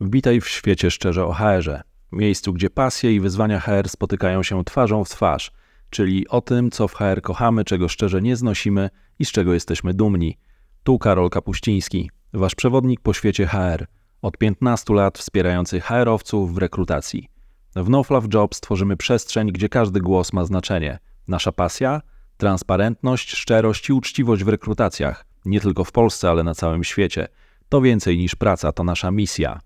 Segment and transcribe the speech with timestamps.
[0.00, 5.04] Witaj w świecie szczerze o HR-ze, miejscu, gdzie pasje i wyzwania HR spotykają się twarzą
[5.04, 5.52] w twarz,
[5.90, 9.94] czyli o tym, co w HR kochamy, czego szczerze nie znosimy i z czego jesteśmy
[9.94, 10.38] dumni.
[10.82, 13.86] Tu Karol Kapuściński, wasz przewodnik po świecie HR,
[14.22, 17.28] od 15 lat wspierający HR-owców w rekrutacji.
[17.76, 20.98] W NoFluff Jobs tworzymy przestrzeń, gdzie każdy głos ma znaczenie.
[21.28, 22.00] Nasza pasja?
[22.36, 27.28] Transparentność, szczerość i uczciwość w rekrutacjach, nie tylko w Polsce, ale na całym świecie.
[27.68, 29.60] To więcej niż praca, to nasza misja.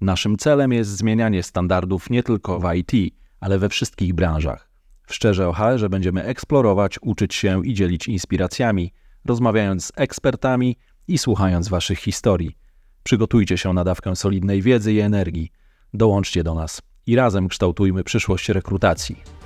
[0.00, 4.70] Naszym celem jest zmienianie standardów nie tylko w IT, ale we wszystkich branżach.
[5.06, 8.92] W Szczerze o HR będziemy eksplorować, uczyć się i dzielić inspiracjami,
[9.24, 10.76] rozmawiając z ekspertami
[11.08, 12.56] i słuchając Waszych historii.
[13.02, 15.52] Przygotujcie się na dawkę solidnej wiedzy i energii.
[15.94, 19.39] Dołączcie do nas i razem kształtujmy przyszłość rekrutacji.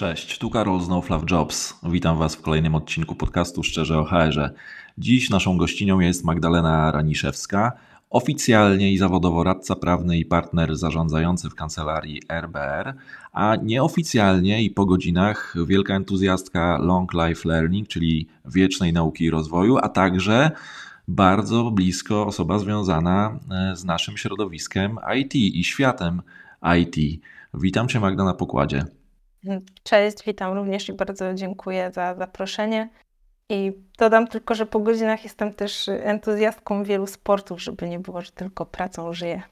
[0.00, 0.88] Cześć, tu Karol z
[1.30, 1.74] Jobs.
[1.82, 4.50] Witam Was w kolejnym odcinku podcastu Szczerze o HR-ze.
[4.98, 7.72] Dziś naszą gościnią jest Magdalena Raniszewska,
[8.10, 12.94] oficjalnie i zawodowo radca prawny i partner zarządzający w kancelarii RBR,
[13.32, 19.78] a nieoficjalnie i po godzinach wielka entuzjastka Long Life Learning, czyli wiecznej nauki i rozwoju,
[19.78, 20.50] a także
[21.08, 26.22] bardzo blisko osoba związana e, z naszym środowiskiem IT i światem
[26.80, 27.22] IT.
[27.54, 28.99] Witam Cię Magda na pokładzie.
[29.82, 32.88] Cześć, witam również i bardzo dziękuję za zaproszenie.
[33.48, 38.32] I dodam tylko, że po godzinach jestem też entuzjastką wielu sportów, żeby nie było, że
[38.32, 39.42] tylko pracą żyję.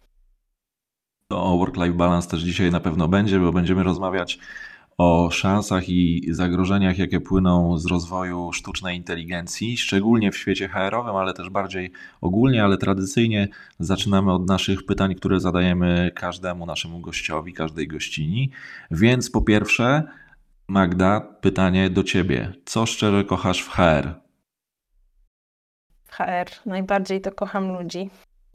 [1.29, 4.39] To work-life balance też dzisiaj na pewno będzie, bo będziemy rozmawiać
[4.99, 11.35] o szansach i zagrożeniach, jakie płyną z rozwoju sztucznej inteligencji, szczególnie w świecie HR-owym, ale
[11.35, 17.89] też bardziej ogólnie, ale tradycyjnie zaczynamy od naszych pytań, które zadajemy każdemu naszemu gościowi, każdej
[17.89, 18.51] gościni.
[18.91, 20.03] Więc po pierwsze,
[20.69, 22.53] Magda, pytanie do ciebie.
[22.65, 24.15] Co szczerze kochasz w HR?
[26.11, 28.11] HR najbardziej to kocham ludzi.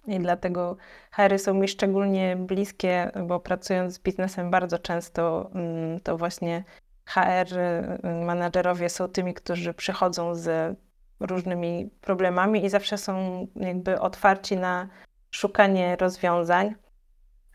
[0.07, 0.77] I dlatego
[1.11, 6.63] HR są mi szczególnie bliskie, bo pracując z biznesem bardzo często mm, to właśnie
[7.05, 10.77] HR y, menadżerowie są tymi, którzy przychodzą z
[11.19, 14.87] różnymi problemami i zawsze są jakby otwarci na
[15.31, 16.75] szukanie rozwiązań.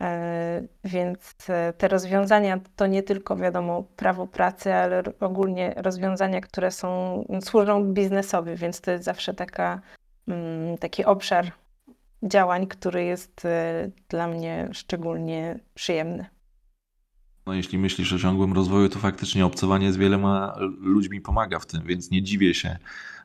[0.00, 6.70] E, więc e, te rozwiązania to nie tylko wiadomo prawo pracy, ale ogólnie rozwiązania, które
[6.70, 9.80] są, służą biznesowi, więc to jest zawsze taka,
[10.28, 11.52] mm, taki obszar
[12.22, 16.26] działań, który jest e, dla mnie szczególnie przyjemny.
[17.46, 21.82] No, jeśli myślisz o ciągłym rozwoju, to faktycznie obcowanie z wieloma ludźmi pomaga w tym,
[21.86, 22.78] więc nie dziwię się,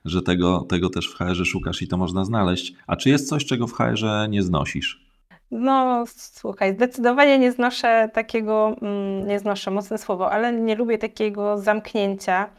[0.06, 2.74] że tego, tego też w HR szukasz i to można znaleźć.
[2.88, 5.04] A czy jest coś, czego w HR nie znosisz?
[5.52, 11.58] No, słuchaj, zdecydowanie nie znoszę takiego, mm, nie znoszę mocne słowo, ale nie lubię takiego
[11.58, 12.50] zamknięcia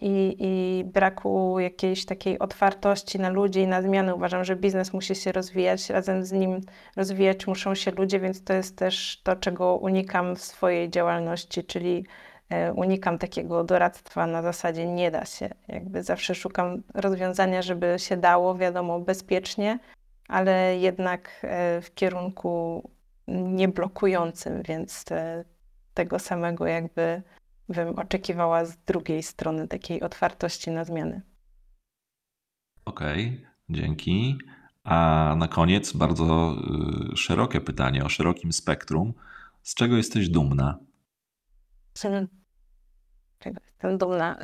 [0.00, 4.14] i, i braku jakiejś takiej otwartości na ludzi i na zmiany.
[4.14, 6.60] Uważam, że biznes musi się rozwijać, razem z nim
[6.96, 12.06] rozwijać muszą się ludzie, więc to jest też to, czego unikam w swojej działalności, czyli
[12.50, 15.48] e, unikam takiego doradztwa na zasadzie nie da się.
[15.68, 19.78] Jakby zawsze szukam rozwiązania, żeby się dało, wiadomo, bezpiecznie,
[20.28, 22.82] ale jednak e, w kierunku
[23.28, 25.44] nieblokującym, więc te,
[25.94, 27.22] tego samego jakby
[27.70, 31.22] bym oczekiwała z drugiej strony takiej otwartości na zmiany.
[32.84, 34.38] Okej, okay, dzięki.
[34.84, 36.56] A na koniec bardzo
[37.12, 39.14] y, szerokie pytanie o szerokim spektrum.
[39.62, 40.78] Z czego jesteś dumna?
[43.38, 44.38] Czego jestem dumna?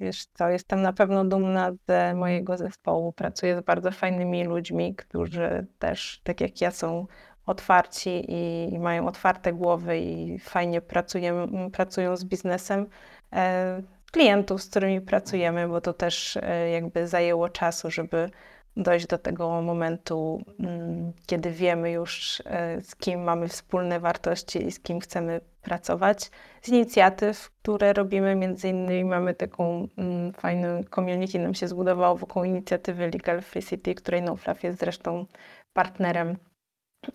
[0.00, 3.12] Wiesz co, jestem na pewno dumna z mojego zespołu.
[3.12, 7.06] Pracuję z bardzo fajnymi ludźmi, którzy też, tak jak ja, są
[7.46, 12.86] otwarci i, i mają otwarte głowy i fajnie pracują, pracują z biznesem.
[13.32, 18.30] E, klientów, z którymi pracujemy, bo to też e, jakby zajęło czasu, żeby
[18.76, 24.72] dojść do tego momentu, mm, kiedy wiemy już, e, z kim mamy wspólne wartości i
[24.72, 26.30] z kim chcemy pracować.
[26.62, 32.44] Z inicjatyw, które robimy, między innymi mamy taką mm, fajną community, nam się zbudowało wokół
[32.44, 35.26] inicjatywy Legal Free City, której NoFluff jest zresztą
[35.72, 36.36] partnerem.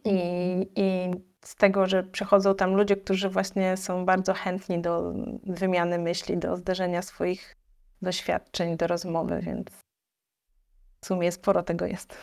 [0.06, 0.18] I,
[0.76, 1.12] I
[1.42, 6.58] z tego, że przychodzą tam ludzie, którzy właśnie są bardzo chętni do wymiany myśli, do
[6.58, 7.56] zderzenia swoich
[8.02, 9.68] doświadczeń, do rozmowy, więc
[11.02, 12.18] w sumie sporo tego jest.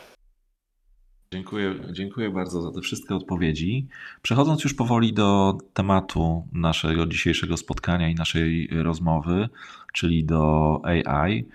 [1.33, 3.87] Dziękuję, dziękuję bardzo za te wszystkie odpowiedzi.
[4.21, 9.49] Przechodząc już powoli do tematu naszego dzisiejszego spotkania i naszej rozmowy,
[9.93, 11.45] czyli do AI,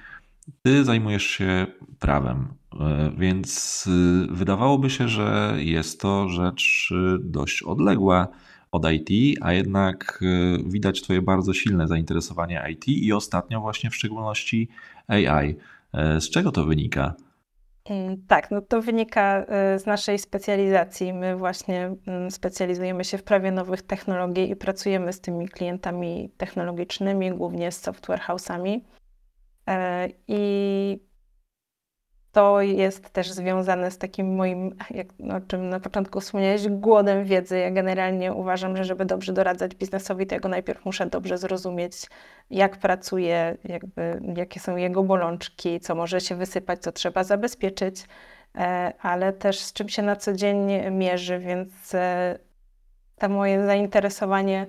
[0.62, 1.66] ty zajmujesz się
[1.98, 2.48] prawem,
[3.18, 3.84] więc
[4.30, 8.28] wydawałoby się, że jest to rzecz dość odległa
[8.72, 13.96] od IT, a jednak y, widać Twoje bardzo silne zainteresowanie IT i ostatnio właśnie w
[13.96, 14.68] szczególności
[15.06, 15.56] AI.
[15.92, 17.14] E, z czego to wynika?
[17.90, 21.12] Mm, tak, no to wynika y, z naszej specjalizacji.
[21.12, 27.30] My właśnie mm, specjalizujemy się w prawie nowych technologii i pracujemy z tymi klientami technologicznymi,
[27.30, 28.80] głównie z software house'ami.
[29.69, 31.09] E, I
[32.32, 35.06] to jest też związane z takim moim, jak,
[35.37, 37.59] o czym na początku wspomniałeś, głodem wiedzy.
[37.59, 41.93] Ja generalnie uważam, że żeby dobrze doradzać biznesowi, to ja najpierw muszę dobrze zrozumieć,
[42.50, 48.06] jak pracuje, jakby, jakie są jego bolączki, co może się wysypać, co trzeba zabezpieczyć,
[48.55, 52.38] e, ale też z czym się na co dzień mierzy, więc e,
[53.19, 54.67] to moje zainteresowanie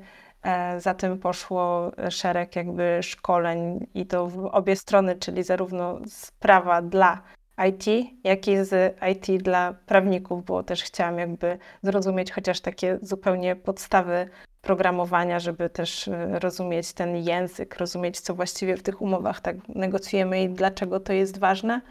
[0.78, 7.22] za tym poszło szereg jakby szkoleń i to w obie strony, czyli zarówno sprawa dla
[7.70, 7.86] IT,
[8.24, 14.30] jak i z IT dla prawników, bo też chciałam jakby zrozumieć chociaż takie zupełnie podstawy
[14.62, 20.44] programowania, żeby też e, rozumieć ten język, rozumieć, co właściwie w tych umowach tak negocjujemy
[20.44, 21.82] i dlaczego to jest ważne.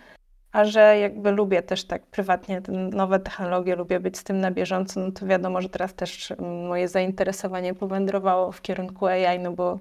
[0.53, 4.51] A że jakby lubię też tak prywatnie te nowe technologie, lubię być z tym na
[4.51, 6.33] bieżąco, no to wiadomo, że teraz też
[6.69, 9.81] moje zainteresowanie powędrowało w kierunku AI, no bo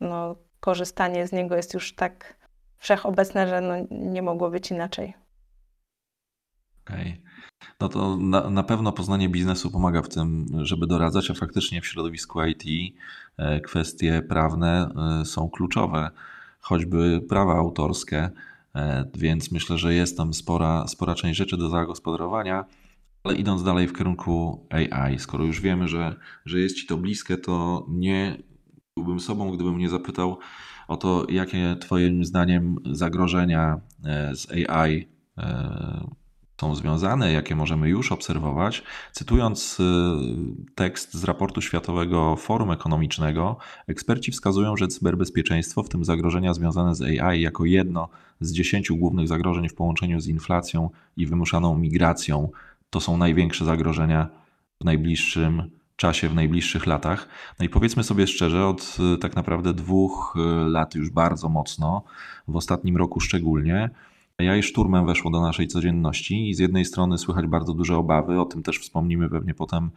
[0.00, 2.36] no, korzystanie z niego jest już tak
[2.76, 5.14] wszechobecne, że no, nie mogło być inaczej.
[6.84, 7.00] Okej.
[7.00, 7.24] Okay.
[7.80, 11.86] No to na, na, pewno poznanie biznesu pomaga w tym, żeby doradzać, a faktycznie w
[11.86, 12.94] środowisku IT
[13.36, 14.90] e, kwestie prawne
[15.20, 16.10] e, są kluczowe,
[16.60, 18.30] choćby prawa autorskie,
[19.14, 22.64] więc myślę, że jest tam spora, spora część rzeczy do zagospodarowania.
[23.24, 27.36] Ale idąc dalej w kierunku AI, skoro już wiemy, że, że jest Ci to bliskie,
[27.36, 28.38] to nie
[28.96, 30.38] byłbym sobą, gdybym nie zapytał,
[30.88, 36.23] o to, jakie Twoim zdaniem zagrożenia e, z AI e,
[36.60, 38.82] są związane, jakie możemy już obserwować.
[39.12, 39.84] Cytując e,
[40.74, 43.56] tekst z raportu Światowego Forum Ekonomicznego,
[43.86, 48.08] eksperci wskazują, że cyberbezpieczeństwo, w tym zagrożenia związane z AI, jako jedno
[48.40, 52.48] z dziesięciu głównych zagrożeń w połączeniu z inflacją i wymuszaną migracją,
[52.90, 54.28] to są największe zagrożenia
[54.80, 57.28] w najbliższym czasie, w najbliższych latach.
[57.58, 62.02] No i powiedzmy sobie szczerze, od y, tak naprawdę dwóch y, lat już bardzo mocno,
[62.48, 63.90] w ostatnim roku szczególnie,
[64.38, 68.40] ja i szturmem weszło do naszej codzienności i z jednej strony słychać bardzo duże obawy,
[68.40, 69.90] o tym też wspomnimy pewnie potem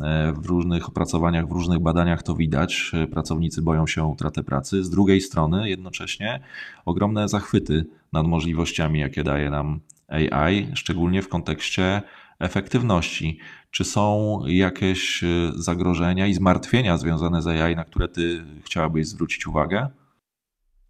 [0.00, 2.92] e, w różnych opracowaniach, w różnych badaniach to widać.
[3.10, 4.84] Pracownicy boją się o utratę pracy.
[4.84, 6.40] Z drugiej strony jednocześnie
[6.84, 12.02] ogromne zachwyty nad możliwościami, jakie daje nam AI, szczególnie w kontekście
[12.38, 13.38] efektywności.
[13.70, 19.46] Czy są jakieś y, zagrożenia i zmartwienia związane z AI, na które ty chciałabyś zwrócić
[19.46, 19.88] uwagę?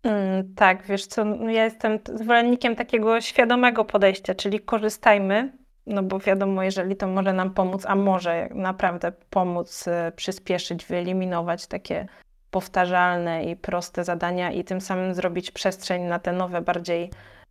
[0.03, 5.53] Mm, tak, wiesz co, no ja jestem zwolennikiem takiego świadomego podejścia, czyli korzystajmy,
[5.87, 11.67] no bo wiadomo, jeżeli to może nam pomóc, a może naprawdę pomóc y, przyspieszyć, wyeliminować
[11.67, 12.07] takie
[12.51, 17.11] powtarzalne i proste zadania i tym samym zrobić przestrzeń na te nowe, bardziej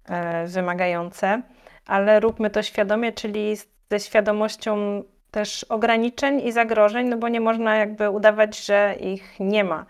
[0.09, 1.41] e, wymagające,
[1.85, 3.55] ale róbmy to świadomie, czyli
[3.91, 9.63] ze świadomością też ograniczeń i zagrożeń, no bo nie można jakby udawać, że ich nie
[9.63, 9.85] ma.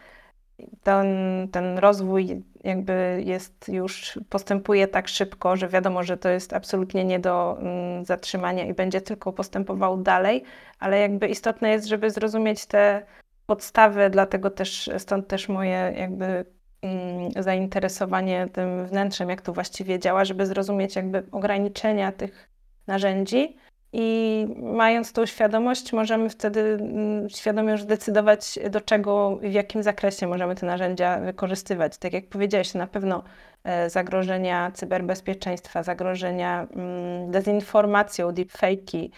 [0.84, 1.08] Ten,
[1.52, 7.19] ten rozwój jakby jest już, postępuje tak szybko, że wiadomo, że to jest absolutnie nie
[7.19, 10.44] do mm, zatrzymania i będzie tylko postępował dalej,
[10.80, 13.06] ale jakby istotne jest, żeby zrozumieć te
[13.46, 16.46] podstawy, dlatego też stąd też moje jakby
[16.81, 22.50] mm, zainteresowanie tym wnętrzem, jak to właściwie działa, żeby zrozumieć jakby ograniczenia tych
[22.88, 23.57] narzędzi,
[23.94, 30.28] i mając tą świadomość, możemy wtedy mm, świadomie już decydować, do czego, w jakim zakresie
[30.28, 31.98] możemy te narzędzia wykorzystywać.
[31.98, 33.24] Tak jak powiedziałeś, na pewno
[33.64, 39.10] e, zagrożenia cyberbezpieczeństwa, zagrożenia mm, dezinformacją, deepfake'i,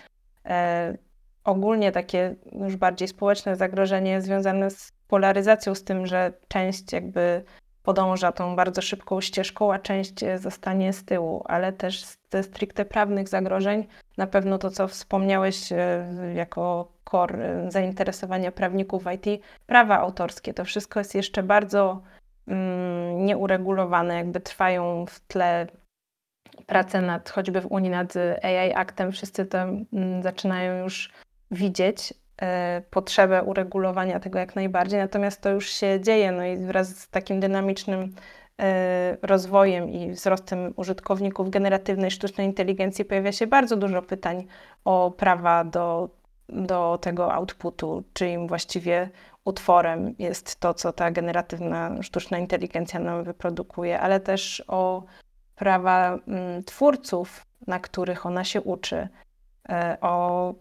[0.46, 0.98] e,
[1.44, 7.44] ogólnie takie już bardziej społeczne zagrożenie związane z polaryzacją, z tym, że część jakby
[7.84, 13.28] podąża tą bardzo szybką ścieżką, a część zostanie z tyłu, ale też ze stricte prawnych
[13.30, 13.88] zagrożeń
[14.18, 21.00] na pewno to, co wspomniałeś e, jako core zainteresowania prawników IT, prawa autorskie, to wszystko
[21.00, 22.02] jest jeszcze bardzo
[22.48, 25.68] mm, nieuregulowane, jakby trwają w tle
[26.66, 28.14] prace nad, choćby w Unii nad
[28.44, 31.12] AI Actem, wszyscy to mm, zaczynają już
[31.52, 32.23] widzieć, E,
[32.90, 37.40] potrzebę uregulowania tego jak najbardziej, natomiast to już się dzieje, no i wraz z takim
[37.40, 38.16] dynamicznym
[38.62, 44.48] e, rozwojem i wzrostem użytkowników generatywnej sztucznej inteligencji pojawia się bardzo dużo pytań
[44.86, 46.10] o prawa do,
[46.50, 49.10] do tego outputu, czyim właściwie
[49.46, 55.04] utworem jest to, co ta generatywna sztuczna inteligencja nam wyprodukuje, ale też o
[55.56, 59.08] prawa mm, twórców, na których ona się uczy,
[59.70, 60.54] e, o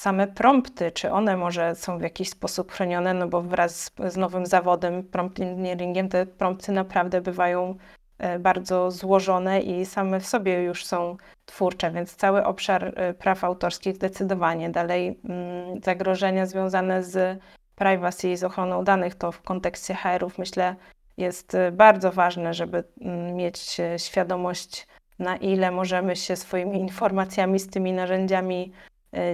[0.00, 4.16] same prompty, czy one może są w jakiś sposób chronione, no bo wraz z, z
[4.16, 7.74] nowym zawodem, prompt engineeringiem, te prompty naprawdę bywają
[8.18, 11.16] e, bardzo złożone i same w sobie już są
[11.46, 14.70] twórcze, więc cały obszar e, praw autorskich zdecydowanie.
[14.70, 17.40] Dalej mm, zagrożenia związane z
[17.76, 20.76] privacy i z ochroną danych, to w kontekście HR-ów myślę
[21.16, 24.86] jest e, bardzo ważne, żeby mm, mieć świadomość,
[25.18, 28.72] na ile możemy się swoimi informacjami z tymi narzędziami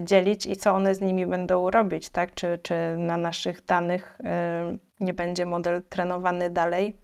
[0.02, 2.34] dzielić i co one z nimi będą robić, tak?
[2.34, 6.96] Czy, czy na naszych danych e, nie będzie model trenowany dalej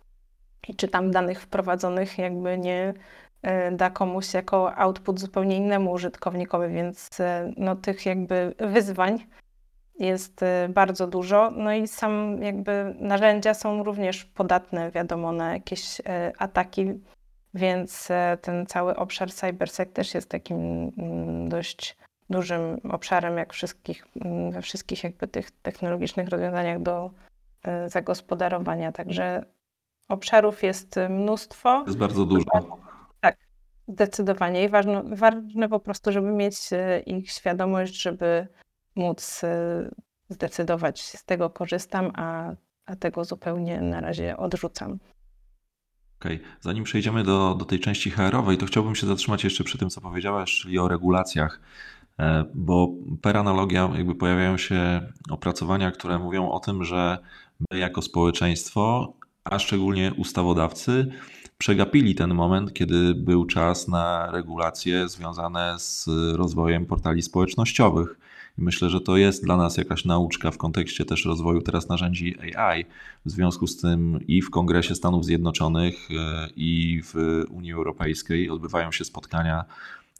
[0.68, 2.94] i czy tam danych wprowadzonych jakby nie
[3.42, 9.26] e, da komuś jako output zupełnie innemu użytkownikowi, więc e, no, tych jakby wyzwań
[9.98, 11.50] jest e, bardzo dużo.
[11.50, 16.92] No i sam jakby narzędzia są również podatne, wiadomo, na jakieś e, ataki,
[17.54, 21.96] więc e, ten cały obszar cybersec też jest takim mm, dość
[22.32, 27.10] dużym obszarem, jak wszystkich, mm, we wszystkich jakby tych technologicznych rozwiązaniach do
[27.62, 28.92] e, zagospodarowania.
[28.92, 29.44] Także
[30.08, 31.84] obszarów jest e, mnóstwo.
[31.86, 32.44] Jest bardzo dużo.
[33.88, 38.46] Zdecydowanie i ważne, ważne po prostu, żeby mieć e, ich świadomość, żeby
[38.96, 39.40] móc
[40.28, 42.52] zdecydować, z tego korzystam, a,
[42.86, 44.98] a tego zupełnie na razie odrzucam.
[46.22, 49.90] Okej, zanim przejdziemy do, do tej części HR-owej, to chciałbym się zatrzymać jeszcze przy tym,
[49.90, 51.60] co powiedziałaś, czyli o regulacjach,
[52.54, 52.88] bo
[53.22, 55.00] per analogia jakby pojawiają się
[55.30, 57.18] opracowania, które mówią o tym, że
[57.70, 59.12] my jako społeczeństwo,
[59.44, 61.12] a szczególnie ustawodawcy,
[61.58, 68.18] przegapili ten moment, kiedy był czas na regulacje związane z rozwojem portali społecznościowych.
[68.58, 72.84] Myślę, że to jest dla nas jakaś nauczka w kontekście też rozwoju teraz narzędzi AI.
[73.24, 78.92] W związku z tym i w Kongresie Stanów Zjednoczonych, e, i w Unii Europejskiej odbywają
[78.92, 79.64] się spotkania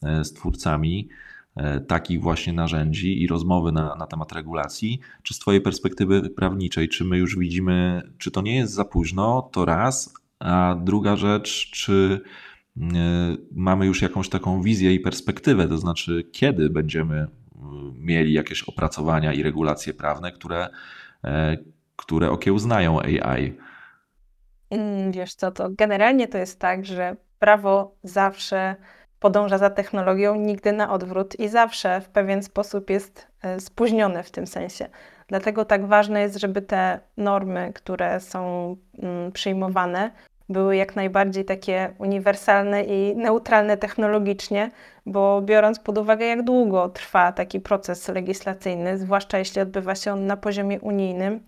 [0.03, 1.32] e, z twórcami e,
[1.87, 4.99] takich właśnie narzędzi i rozmowy na, na temat regulacji.
[5.23, 9.49] Czy z Twojej perspektywy prawniczej, czy my już widzimy, czy to nie jest za późno,
[9.51, 12.21] to raz, a druga rzecz, czy
[12.77, 12.81] y,
[13.51, 17.27] mamy już jakąś taką wizję i perspektywę, to znaczy kiedy będziemy y,
[17.97, 20.69] mieli jakieś opracowania i regulacje prawne, które,
[21.23, 21.57] e,
[21.95, 23.53] które okiełznają AI.
[24.69, 28.75] Mm, Wiesz co, to generalnie to jest tak, że prawo zawsze
[29.23, 34.31] podąża za technologią, nigdy na odwrót i zawsze w pewien sposób jest e, spóźnione w
[34.31, 34.89] tym sensie.
[35.27, 40.11] Dlatego tak ważne jest, żeby te normy, które są mm, przyjmowane,
[40.49, 44.71] były jak najbardziej takie uniwersalne i neutralne technologicznie,
[45.05, 50.25] bo biorąc pod uwagę, jak długo trwa taki proces legislacyjny, zwłaszcza jeśli odbywa się on
[50.25, 51.39] na poziomie unijnym,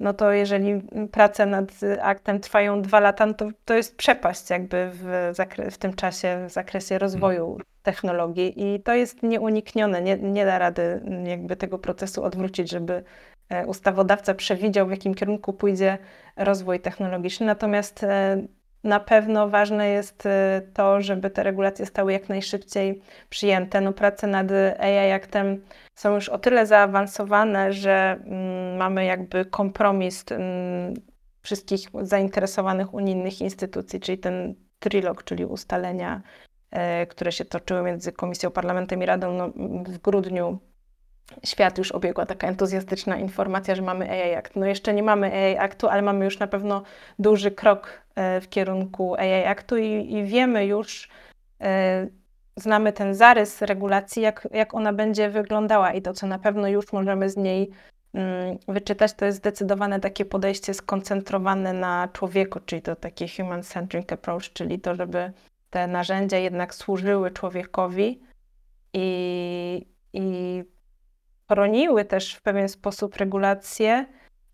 [0.00, 4.90] no to jeżeli prace nad aktem trwają dwa lata, no to, to jest przepaść jakby
[4.92, 5.32] w,
[5.70, 10.02] w tym czasie w zakresie rozwoju technologii i to jest nieuniknione.
[10.02, 13.04] Nie, nie da rady jakby tego procesu odwrócić, żeby
[13.48, 15.98] e, ustawodawca przewidział, w jakim kierunku pójdzie
[16.36, 17.46] rozwój technologiczny.
[17.46, 18.42] Natomiast e,
[18.86, 23.80] na pewno ważne jest e, to, żeby te regulacje stały jak najszybciej przyjęte.
[23.80, 25.64] No, prace nad AI Actem
[25.94, 30.94] są już o tyle zaawansowane, że mm, mamy jakby kompromis mm,
[31.42, 36.22] wszystkich zainteresowanych unijnych instytucji, czyli ten trilog, czyli ustalenia,
[36.70, 39.48] e, które się toczyły między Komisją, Parlamentem i Radą no,
[39.84, 40.58] w grudniu.
[41.44, 44.56] Świat już obiegła taka entuzjastyczna informacja, że mamy AI Act.
[44.56, 46.82] No jeszcze nie mamy AI Actu, ale mamy już na pewno
[47.18, 51.08] duży krok e, w kierunku AI Actu i, i wiemy już,
[51.60, 52.06] e,
[52.56, 56.92] znamy ten zarys regulacji, jak, jak ona będzie wyglądała i to, co na pewno już
[56.92, 57.70] możemy z niej
[58.14, 64.52] mm, wyczytać, to jest zdecydowane takie podejście skoncentrowane na człowieku, czyli to takie human-centric approach,
[64.52, 65.32] czyli to, żeby
[65.70, 68.20] te narzędzia jednak służyły człowiekowi
[68.92, 70.64] i, i
[71.50, 74.06] chroniły też w pewien sposób regulacje,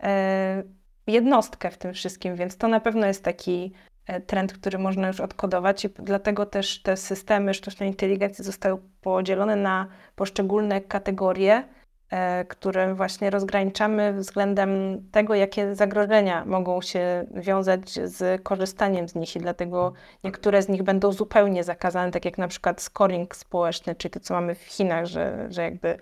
[0.03, 0.63] e,
[1.07, 3.73] jednostkę w tym wszystkim, więc to na pewno jest taki
[4.07, 9.57] e, trend, który można już odkodować i dlatego też te systemy sztucznej inteligencji zostały podzielone
[9.57, 11.65] na poszczególne kategorie,
[12.11, 14.71] e, które właśnie rozgraniczamy względem
[15.11, 19.93] tego, jakie zagrożenia mogą się wiązać z korzystaniem z nich i dlatego
[20.25, 24.35] niektóre z nich będą zupełnie zakazane, tak jak na przykład scoring społeczny, czyli to, co
[24.35, 25.99] mamy w Chinach, że, że jakby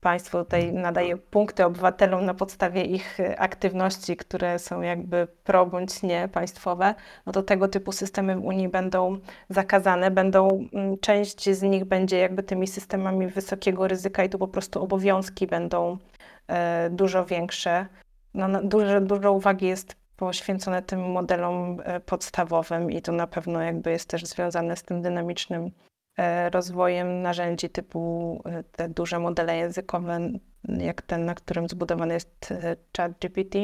[0.00, 6.02] państwo tutaj nadaje punkty obywatelom na podstawie ich y, aktywności, które są jakby pro bądź
[6.02, 6.94] nie państwowe,
[7.26, 12.18] no to tego typu systemy w Unii będą zakazane, będą, mm, część z nich będzie
[12.18, 15.98] jakby tymi systemami wysokiego ryzyka i tu po prostu obowiązki będą
[16.48, 17.86] e, dużo większe.
[18.34, 23.62] No, na- dużo, dużo uwagi jest poświęcone tym modelom e, podstawowym i to na pewno
[23.62, 25.70] jakby jest też związane z tym dynamicznym
[26.50, 30.18] rozwojem narzędzi typu e, te duże modele językowe,
[30.68, 33.56] jak ten, na którym zbudowany jest e, ChatGPT.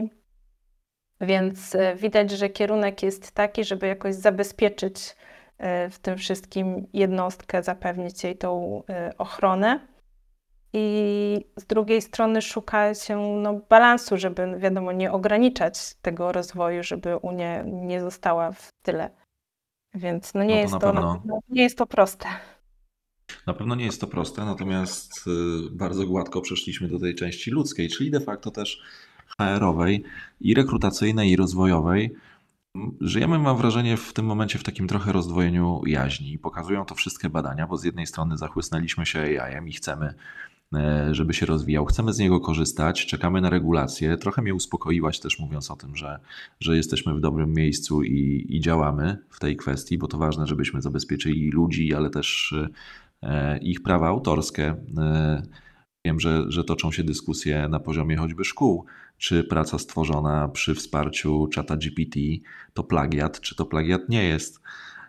[1.20, 5.16] Więc e, widać, że kierunek jest taki, żeby jakoś zabezpieczyć
[5.58, 9.80] e, w tym wszystkim jednostkę, zapewnić jej tą e, ochronę.
[10.72, 17.16] I z drugiej strony szuka się no, balansu, żeby wiadomo, nie ograniczać tego rozwoju, żeby
[17.16, 19.10] Unia nie została w tyle.
[19.96, 21.22] Więc no nie, No to jest, to, pewno.
[21.24, 22.26] no, nie jest to proste.
[23.46, 25.30] Na pewno nie jest to proste, natomiast y,
[25.70, 28.82] bardzo gładko przeszliśmy do tej części ludzkiej, czyli de facto też
[29.38, 30.04] HR-owej
[30.40, 32.14] i rekrutacyjnej, i rozwojowej.
[33.00, 36.38] Żyjemy, mam wrażenie, w tym momencie w takim trochę rozdwojeniu jaźni.
[36.38, 40.14] Pokazują to wszystkie badania, bo z jednej strony zachłysnęliśmy się AI-em i chcemy,
[41.10, 44.16] żeby się rozwijał, chcemy z niego korzystać, czekamy na regulacje.
[44.16, 46.20] Trochę mnie uspokoiłaś też mówiąc o tym, że,
[46.60, 50.82] że jesteśmy w dobrym miejscu i, i działamy w tej kwestii, bo to ważne, żebyśmy
[50.82, 52.54] zabezpieczyli ludzi, ale też
[53.22, 54.74] e, ich prawa autorskie.
[54.98, 55.42] E,
[56.06, 58.84] Wiem, że, że toczą się dyskusje na poziomie choćby szkół,
[59.18, 62.20] czy praca stworzona przy wsparciu czata GPT
[62.74, 64.60] to plagiat, czy to plagiat nie jest.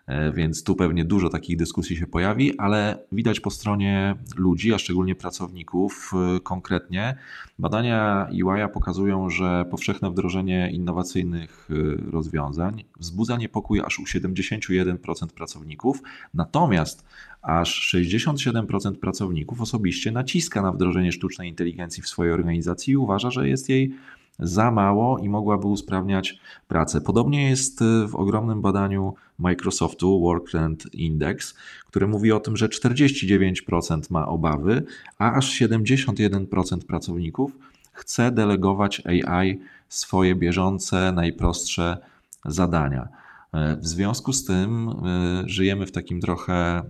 [0.08, 4.78] E, Więc tu pewnie dużo takich dyskusji się pojawi, ale widać po stronie ludzi, a
[4.78, 7.18] szczególnie pracowników e, konkretnie,
[7.60, 16.02] badania EY pokazują, że powszechne wdrożenie innowacyjnych e, rozwiązań wzbudza niepokój aż u 71% pracowników,
[16.34, 17.06] natomiast
[17.42, 23.50] aż 67% pracowników osobiście naciska na wdrożenie sztucznej inteligencji w swojej organizacji i uważa, że
[23.50, 23.94] jest jej
[24.40, 27.02] za mało i mogłaby usprawniać pracę.
[27.02, 31.56] Podobnie jest w ogromnym badaniu Microsoftu Work Trend Index,
[31.88, 34.84] które mówi o tym, że 49% ma obawy,
[35.18, 37.52] a aż 71% pracowników
[37.94, 41.98] chce delegować AI swoje bieżące, najprostsze
[42.46, 43.08] zadania.
[43.54, 46.84] W związku z tym y, żyjemy w takim trochę y,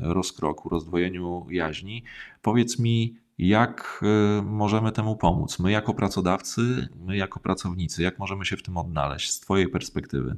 [0.00, 2.02] rozkroku, rozdwojeniu jaźni.
[2.42, 3.14] Powiedz mi,
[3.48, 4.00] jak
[4.38, 5.58] y, możemy temu pomóc?
[5.58, 10.36] My jako pracodawcy, my jako pracownicy, jak możemy się w tym odnaleźć z Twojej perspektywy?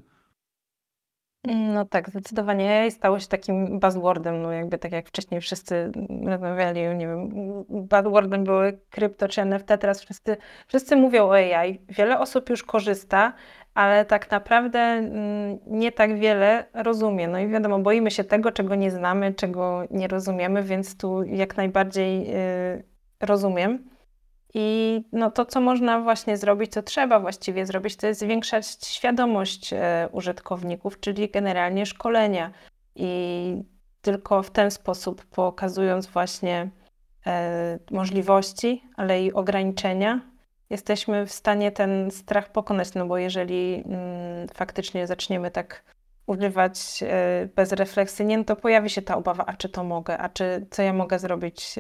[1.47, 5.93] No tak, zdecydowanie stało się takim buzzwordem, no jakby tak jak wcześniej wszyscy
[6.27, 7.31] rozmawiali, nie wiem,
[7.69, 11.81] buzzwordem były krypto czy NFT, teraz wszyscy, wszyscy mówią o AI.
[11.89, 13.33] Wiele osób już korzysta,
[13.75, 17.29] ale tak naprawdę mm, nie tak wiele rozumie.
[17.29, 21.57] No i wiadomo, boimy się tego, czego nie znamy, czego nie rozumiemy, więc tu jak
[21.57, 23.95] najbardziej y, rozumiem.
[24.55, 29.73] I no to, co można właśnie zrobić, co trzeba właściwie zrobić, to jest zwiększać świadomość
[29.73, 32.53] e, użytkowników, czyli generalnie szkolenia.
[32.97, 33.63] I
[34.03, 36.71] tylko w ten sposób, pokazując właśnie
[37.27, 40.21] e, możliwości, ale i ograniczenia,
[40.71, 42.95] jesteśmy w stanie ten strach pokonać.
[42.95, 45.85] No bo jeżeli mm, faktycznie zaczniemy tak
[46.27, 50.67] używać e, bezrefleksyjnie, no to pojawi się ta obawa, a czy to mogę, a czy
[50.71, 51.79] co ja mogę zrobić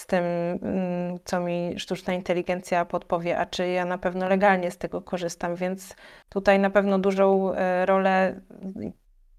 [0.00, 4.78] z tym, mm, co mi sztuczna inteligencja podpowie, a czy ja na pewno legalnie z
[4.78, 5.96] tego korzystam, więc
[6.28, 8.40] tutaj na pewno dużą e, rolę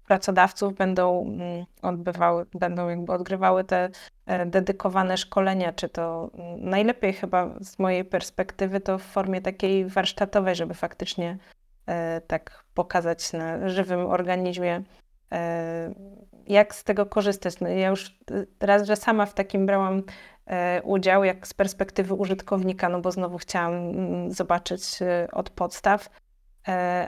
[0.06, 3.88] pracodawców będą mm, odbywały, będą jakby odgrywały te
[4.26, 9.86] e, dedykowane szkolenia, czy to mm, najlepiej chyba z mojej perspektywy to w formie takiej
[9.86, 11.38] warsztatowej, żeby faktycznie
[11.86, 14.82] e, tak pokazać na żywym organizmie,
[16.46, 17.60] jak z tego korzystać.
[17.60, 18.18] No ja już
[18.60, 20.02] raz, że sama w takim brałam
[20.82, 24.82] udział, jak z perspektywy użytkownika, no bo znowu chciałam mm, zobaczyć
[25.32, 26.10] od podstaw,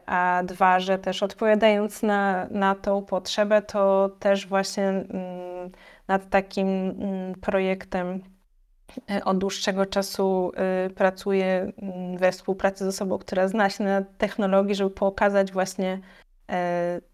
[0.06, 5.70] a dwa, że też odpowiadając na, na tą potrzebę, to też właśnie mm,
[6.08, 8.20] nad takim mm, projektem
[9.24, 10.52] od dłuższego czasu
[10.94, 11.72] pracuję
[12.16, 16.00] we współpracy z osobą, która zna się na technologii, żeby pokazać właśnie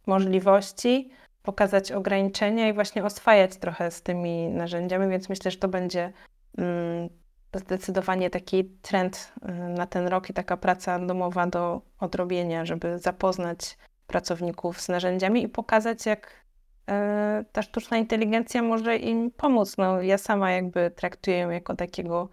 [0.07, 1.11] możliwości,
[1.43, 6.13] pokazać ograniczenia i właśnie oswajać trochę z tymi narzędziami, więc myślę, że to będzie
[6.59, 7.09] mm,
[7.55, 9.33] zdecydowanie taki trend
[9.69, 15.49] na ten rok i taka praca domowa do odrobienia, żeby zapoznać pracowników z narzędziami i
[15.49, 16.41] pokazać, jak
[17.53, 19.77] ta sztuczna inteligencja może im pomóc.
[19.79, 22.29] No, ja sama jakby traktuję ją jako takiego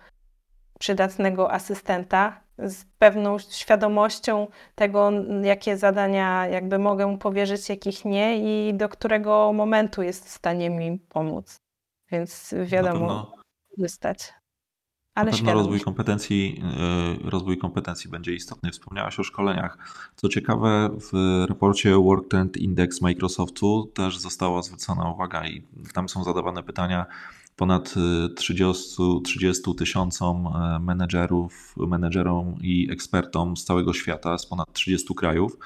[0.79, 5.11] przydatnego asystenta z pewną świadomością tego,
[5.43, 8.37] jakie zadania jakby mogę powierzyć, jakich nie
[8.69, 11.61] i do którego momentu jest w stanie mi pomóc.
[12.11, 13.35] Więc wiadomo,
[13.75, 14.33] korzystać.
[15.15, 16.63] Ale Na pewno rozwój kompetencji,
[17.23, 18.71] rozwój kompetencji będzie istotny.
[18.71, 19.77] Wspomniałaś o szkoleniach.
[20.15, 26.23] Co ciekawe, w raporcie Work Trend Index Microsoftu też została zwrócona uwaga i tam są
[26.23, 27.05] zadawane pytania
[27.57, 27.95] ponad
[28.35, 30.47] 30, 30 tysiącom
[30.81, 35.57] menedżerów, menedżerom i ekspertom z całego świata, z ponad 30 krajów.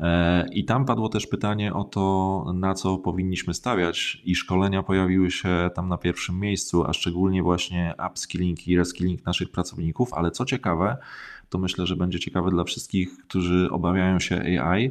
[0.00, 5.30] E, I tam padło też pytanie o to, na co powinniśmy stawiać, i szkolenia pojawiły
[5.30, 10.14] się tam na pierwszym miejscu, a szczególnie właśnie upskilling i reskilling naszych pracowników.
[10.14, 10.96] Ale co ciekawe,
[11.50, 14.90] to myślę, że będzie ciekawe dla wszystkich, którzy obawiają się AI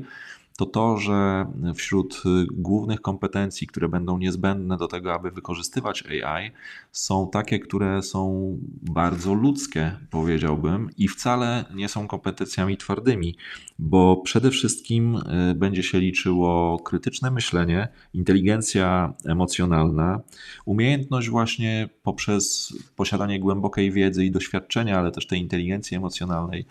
[0.57, 6.51] to to, że wśród głównych kompetencji, które będą niezbędne do tego, aby wykorzystywać AI,
[6.91, 13.35] są takie, które są bardzo ludzkie, powiedziałbym, i wcale nie są kompetencjami twardymi,
[13.79, 20.21] bo przede wszystkim y, będzie się liczyło krytyczne myślenie, inteligencja emocjonalna,
[20.65, 26.65] umiejętność właśnie poprzez posiadanie głębokiej wiedzy i doświadczenia, ale też tej inteligencji emocjonalnej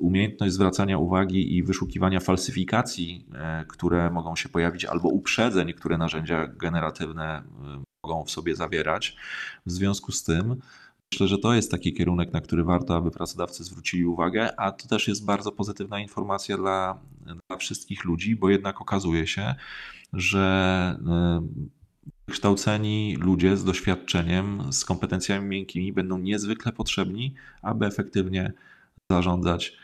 [0.00, 6.46] umiejętność zwracania uwagi i wyszukiwania falsyfikacji, e, które mogą się pojawić, albo uprzedzeń, które narzędzia
[6.46, 9.16] generatywne e, mogą w sobie zawierać.
[9.66, 10.56] W związku z tym,
[11.12, 14.88] myślę, że to jest taki kierunek, na który warto, aby pracodawcy zwrócili uwagę, a to
[14.88, 16.98] też jest bardzo pozytywna informacja dla,
[17.48, 19.54] dla wszystkich ludzi, bo jednak okazuje się,
[20.12, 20.98] że
[22.30, 28.52] kształceni ludzie z doświadczeniem, z kompetencjami miękkimi będą niezwykle potrzebni, aby efektywnie
[29.12, 29.76] zarządzać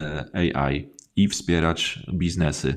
[0.00, 2.74] e, AI i wspierać biznesy.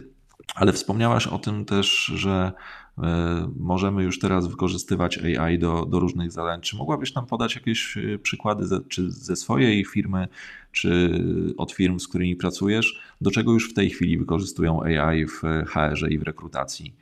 [0.56, 2.52] Ale wspomniałaś o tym też, że
[2.98, 6.62] e, możemy już teraz wykorzystywać AI do, do różnych zadań.
[6.62, 10.28] Czy mogłabyś nam podać jakieś e, przykłady, ze, czy ze swojej firmy,
[10.72, 11.20] czy
[11.58, 16.12] od firm, z którymi pracujesz, do czego już w tej chwili wykorzystują AI w HR
[16.12, 16.96] i w rekrutacji?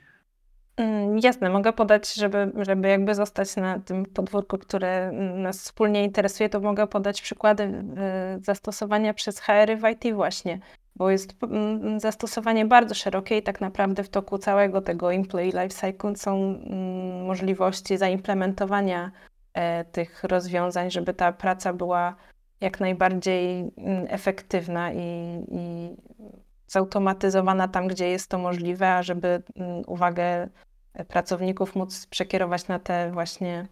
[0.77, 6.49] Mm, jasne, mogę podać, żeby, żeby jakby zostać na tym podwórku, które nas wspólnie interesuje,
[6.49, 10.59] to mogę podać przykłady y, zastosowania przez HR w IT właśnie,
[10.95, 15.69] bo jest mm, zastosowanie bardzo szerokie i tak naprawdę w toku całego tego employee life
[15.69, 19.11] cycle są mm, możliwości zaimplementowania
[19.53, 22.15] e, tych rozwiązań, żeby ta praca była
[22.61, 23.71] jak najbardziej
[24.07, 24.99] efektywna i,
[25.51, 25.95] i
[26.71, 29.43] zautomatyzowana tam, gdzie jest to możliwe, a żeby
[29.87, 30.49] uwagę
[31.07, 33.67] pracowników móc przekierować na te właśnie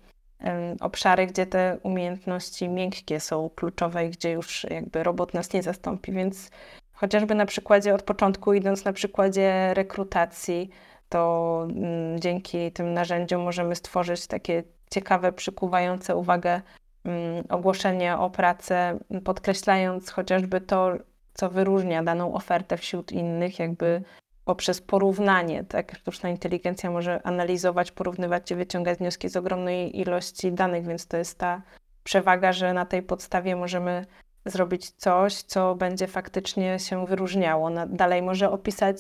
[0.82, 6.12] obszary, gdzie te umiejętności miękkie są kluczowe i gdzie już jakby robot nas nie zastąpi.
[6.12, 6.50] Więc
[6.94, 10.70] chociażby na przykładzie od początku, idąc na przykładzie rekrutacji,
[11.10, 16.62] to mm, dzięki tym narzędziom możemy stworzyć takie ciekawe, przykuwające uwagę
[17.06, 20.94] mm, ogłoszenie o pracę, podkreślając chociażby to,
[21.40, 24.02] co wyróżnia daną ofertę wśród innych, jakby
[24.46, 25.64] poprzez porównanie.
[25.64, 25.96] Tak?
[25.98, 31.38] Sztuczna inteligencja może analizować, porównywać i wyciągać wnioski z ogromnej ilości danych, więc to jest
[31.38, 31.62] ta
[32.04, 34.06] przewaga, że na tej podstawie możemy
[34.46, 37.70] zrobić coś, co będzie faktycznie się wyróżniało.
[37.88, 38.98] Dalej może opisać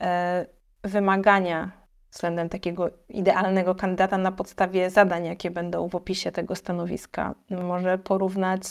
[0.00, 0.46] e,
[0.84, 1.70] wymagania
[2.10, 7.34] względem takiego idealnego kandydata na podstawie zadań, jakie będą w opisie tego stanowiska.
[7.50, 8.62] Może porównać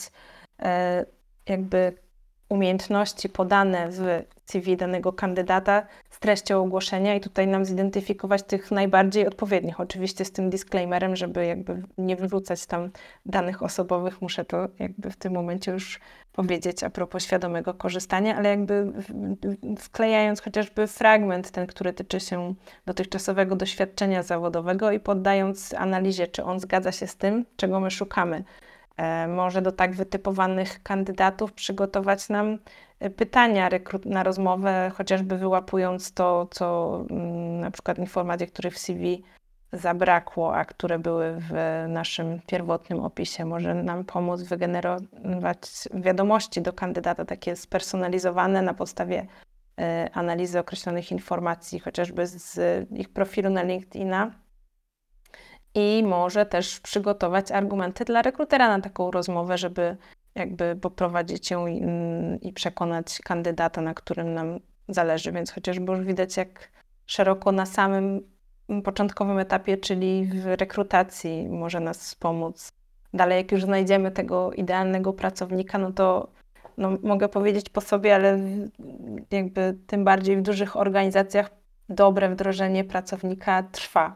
[0.60, 1.06] e,
[1.48, 1.94] jakby
[2.52, 9.28] umiejętności podane w CV danego kandydata z treścią ogłoszenia i tutaj nam zidentyfikować tych najbardziej
[9.28, 9.80] odpowiednich.
[9.80, 12.90] Oczywiście z tym disclaimerem, żeby jakby nie wyrzucać tam
[13.26, 16.00] danych osobowych, muszę to jakby w tym momencie już
[16.34, 18.92] powiedzieć a propos świadomego korzystania, ale jakby
[19.80, 22.54] wklejając chociażby fragment ten, który tyczy się
[22.86, 28.44] dotychczasowego doświadczenia zawodowego i poddając analizie, czy on zgadza się z tym, czego my szukamy
[29.28, 32.58] może do tak wytypowanych kandydatów przygotować nam
[33.00, 33.70] e, pytania
[34.06, 39.24] na rozmowę, chociażby wyłapując to, co mm, na przykład informacje, które w CV
[39.74, 41.54] zabrakło, a które były w
[41.88, 43.46] naszym pierwotnym opisie.
[43.46, 49.28] Może nam pomóc wygenerować wiadomości do kandydata, takie spersonalizowane na podstawie
[49.80, 52.60] e, analizy określonych informacji, chociażby z
[52.92, 54.32] ich profilu na LinkedIna
[55.76, 59.98] i może też przygotować argumenty dla rekrutera na taką rozmowę, żeby
[60.36, 61.82] jakby poprowadzić ją i,
[62.42, 65.32] i przekonać kandydata, na którym nam zależy.
[65.32, 66.70] Więc chociażby już widać, jak
[67.06, 68.32] szeroko na samym
[68.84, 72.72] początkowym etapie, czyli w rekrutacji może nas wspomóc.
[73.14, 76.28] Dalej, jak już znajdziemy tego idealnego pracownika, no to
[76.78, 78.40] no, mogę powiedzieć po sobie, ale
[79.32, 81.50] jakby tym bardziej w dużych organizacjach
[81.90, 84.16] dobre wdrożenie pracownika trwa.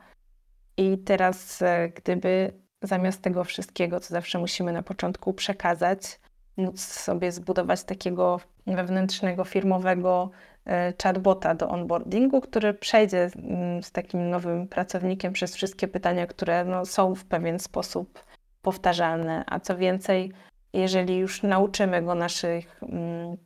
[0.77, 6.19] I teraz, e, gdyby zamiast tego wszystkiego, co zawsze musimy na początku przekazać,
[6.57, 10.29] móc sobie zbudować takiego wewnętrznego, firmowego
[10.65, 16.65] e, chatbota do onboardingu, który przejdzie mm, z takim nowym pracownikiem przez wszystkie pytania, które
[16.65, 18.23] no, są w pewien sposób
[18.61, 19.43] powtarzalne.
[19.47, 20.31] A co więcej,
[20.73, 23.37] jeżeli już nauczymy go naszych mm,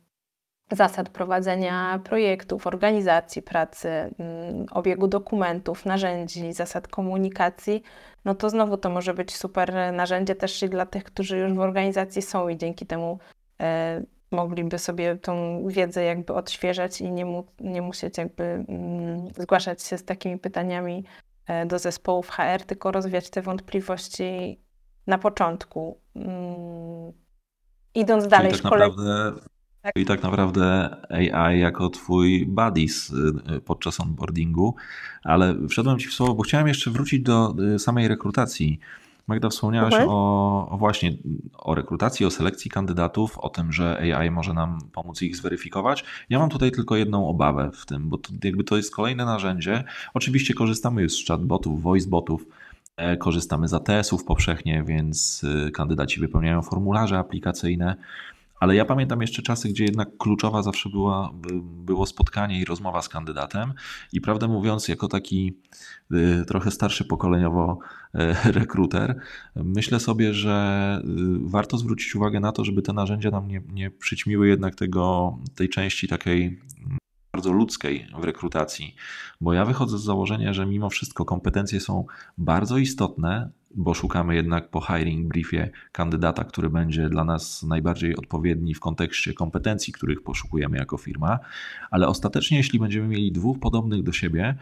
[0.70, 7.82] zasad prowadzenia projektów, organizacji pracy, mm, obiegu dokumentów, narzędzi, zasad komunikacji,
[8.24, 11.60] no to znowu to może być super narzędzie też i dla tych, którzy już w
[11.60, 13.18] organizacji są i dzięki temu
[13.60, 19.82] e, mogliby sobie tą wiedzę jakby odświeżać i nie, mu, nie musieć jakby mm, zgłaszać
[19.82, 21.04] się z takimi pytaniami
[21.46, 24.60] e, do zespołów HR, tylko rozwiać te wątpliwości
[25.06, 26.00] na początku.
[26.16, 27.12] Mm,
[27.94, 28.88] idąc dalej, Czyli tak szkole...
[28.88, 29.40] naprawdę,
[29.82, 29.94] Tak.
[29.94, 30.96] czyli tak naprawdę
[31.34, 34.74] AI jako twój buddies y, podczas onboardingu,
[35.24, 38.78] ale wszedłem ci w słowo, bo chciałem jeszcze wrócić do y, samej rekrutacji.
[39.26, 40.10] Magda, wspomniałaś Mhm.
[40.10, 41.12] o, o właśnie
[41.58, 46.04] o rekrutacji, o selekcji kandydatów, o tym, że AI może nam pomóc ich zweryfikować.
[46.30, 49.84] Ja mam tutaj tylko jedną obawę w tym, bo to, jakby to jest kolejne narzędzie.
[50.14, 52.46] Oczywiście korzystamy już z chatbotów, voicebotów,
[52.96, 57.96] e, korzystamy z ATS-ów powszechnie, więc y, kandydaci wypełniają formularze aplikacyjne.
[58.60, 63.02] Ale ja pamiętam jeszcze czasy, gdzie jednak kluczowa zawsze była, by- było spotkanie i rozmowa
[63.02, 63.72] z kandydatem.
[64.12, 65.58] I prawdę mówiąc, jako taki
[66.12, 67.78] y, trochę starszy pokoleniowo
[68.14, 68.18] y,
[68.60, 69.20] rekruter,
[69.56, 71.08] myślę sobie, że y,
[71.40, 75.68] warto zwrócić uwagę na to, żeby te narzędzia nam nie, nie przyćmiły jednak tego, tej
[75.68, 76.98] części takiej mm,
[77.32, 78.94] bardzo ludzkiej w rekrutacji.
[79.40, 82.04] Bo ja wychodzę z założenia, że mimo wszystko kompetencje są
[82.38, 88.74] bardzo istotne, bo szukamy jednak po hiring briefie kandydata, który będzie dla nas najbardziej odpowiedni
[88.74, 91.38] w kontekście kompetencji, których poszukujemy jako firma,
[91.90, 94.56] ale ostatecznie, jeśli będziemy mieli dwóch podobnych do siebie,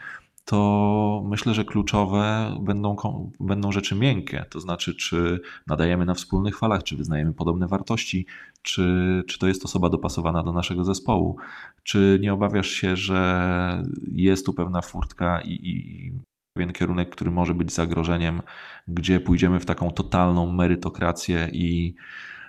[0.49, 2.97] to myślę, że kluczowe będą,
[3.41, 8.27] będą rzeczy miękkie, to znaczy, czy nadajemy na wspólnych falach, czy wyznajemy podobne wartości,
[8.63, 11.37] czy, czy to jest osoba dopasowana do naszego zespołu.
[11.83, 16.13] Czy nie obawiasz się, że jest tu pewna furtka i, i
[16.59, 18.43] pewien kierunek, który może być zagrożeniem,
[18.89, 21.95] gdzie pójdziemy w taką totalną merytokrację i,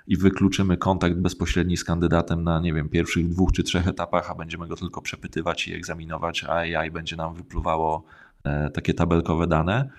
[0.08, 4.36] i wykluczymy kontakt bezpośredni z kandydatem na, nie wiem, pierwszych dwóch czy trzech etapach, a
[4.36, 8.04] będziemy go tylko przepytywać i egzaminować, a AI będzie nam wypluwało
[8.44, 9.90] e, takie tabelkowe dane.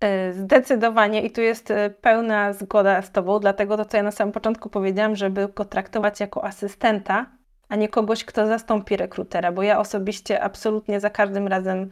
[0.00, 4.10] E, Zdecydowanie i tu jest e, pełna zgoda z Tobą, dlatego to, co ja na
[4.10, 9.62] samym początku powiedziałam, żeby go traktować jako asystenta, a nie kogoś, kto zastąpi rekrutera, bo
[9.62, 11.90] ja osobiście absolutnie za każdym razem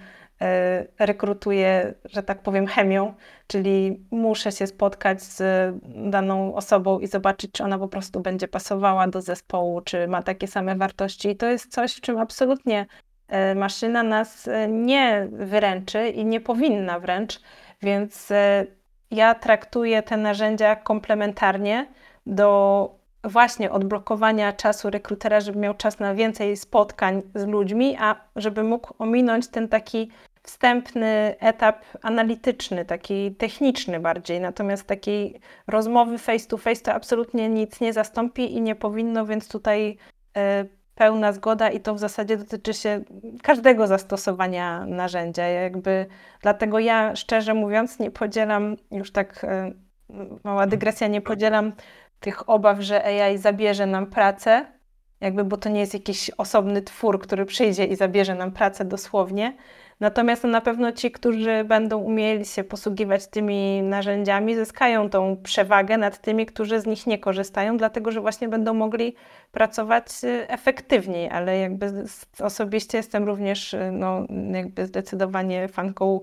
[0.99, 3.15] rekrutuję, że tak powiem, chemią,
[3.47, 5.43] czyli muszę się spotkać z
[6.11, 10.47] daną osobą i zobaczyć, czy ona po prostu będzie pasowała do zespołu, czy ma takie
[10.47, 11.29] same wartości.
[11.29, 12.87] I to jest coś, w czym absolutnie
[13.29, 17.41] e, maszyna nas e, nie wyręczy i nie powinna wręcz.
[17.83, 18.67] Więc e,
[19.11, 21.87] ja traktuję te narzędzia komplementarnie
[22.27, 22.91] do
[23.27, 28.95] właśnie odblokowania czasu rekrutera, żeby miał czas na więcej spotkań z ludźmi, a żeby mógł
[28.99, 30.11] ominąć ten taki
[30.43, 34.41] wstępny etap analityczny, taki techniczny bardziej.
[34.41, 39.49] Natomiast takiej rozmowy face to face to absolutnie nic nie zastąpi i nie powinno, więc
[39.49, 39.99] tutaj
[40.37, 43.05] e, pełna zgoda i to w zasadzie dotyczy się
[43.43, 45.47] każdego zastosowania narzędzia.
[45.47, 46.07] Jakby
[46.43, 49.73] Dlatego ja, szczerze mówiąc, nie podzielam, już tak e,
[50.45, 51.73] mała dygresja, nie podzielam
[52.21, 54.67] tych obaw, że AI zabierze nam pracę,
[55.21, 59.57] jakby, bo to nie jest jakiś osobny twór, który przyjdzie i zabierze nam pracę dosłownie.
[60.01, 66.21] Natomiast na pewno ci, którzy będą umieli się posługiwać tymi narzędziami, zyskają tą przewagę nad
[66.21, 69.15] tymi, którzy z nich nie korzystają, dlatego że właśnie będą mogli
[69.53, 72.05] pracować y, efektywniej, ale jakby
[72.41, 76.21] osobiście jestem również y, no, jakby zdecydowanie fanką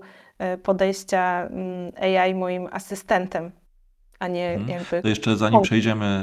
[0.54, 3.52] y, podejścia mm, AI moim asystentem,
[4.18, 4.68] a nie Mhm.
[4.80, 6.22] jakby To jeszcze zanim przejdziemy,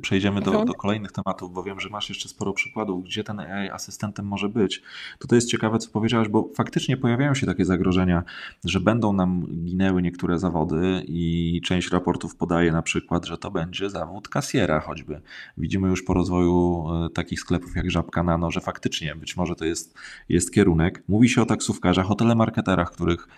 [0.00, 0.66] przejdziemy do, Mhm.
[0.66, 4.48] do kolejnych tematów, bo wiem, że masz jeszcze sporo przykładów, gdzie ten AI asystentem może
[4.48, 4.82] być,
[5.18, 8.22] to to jest ciekawe, co powiedziałaś, bo faktycznie pojawiają się takie zagrożenia,
[8.64, 13.90] że będą nam ginęły niektóre zawody i część raportów podaje na przykład, że to będzie
[13.90, 15.20] zawód kasjera choćby.
[15.58, 19.64] Widzimy już po rozwoju e, takich sklepów jak Żabka Nano, że faktycznie być może to
[19.64, 21.02] jest, jest kierunek.
[21.08, 23.28] Mówi się o taksówkarzach, o telemarketerach, których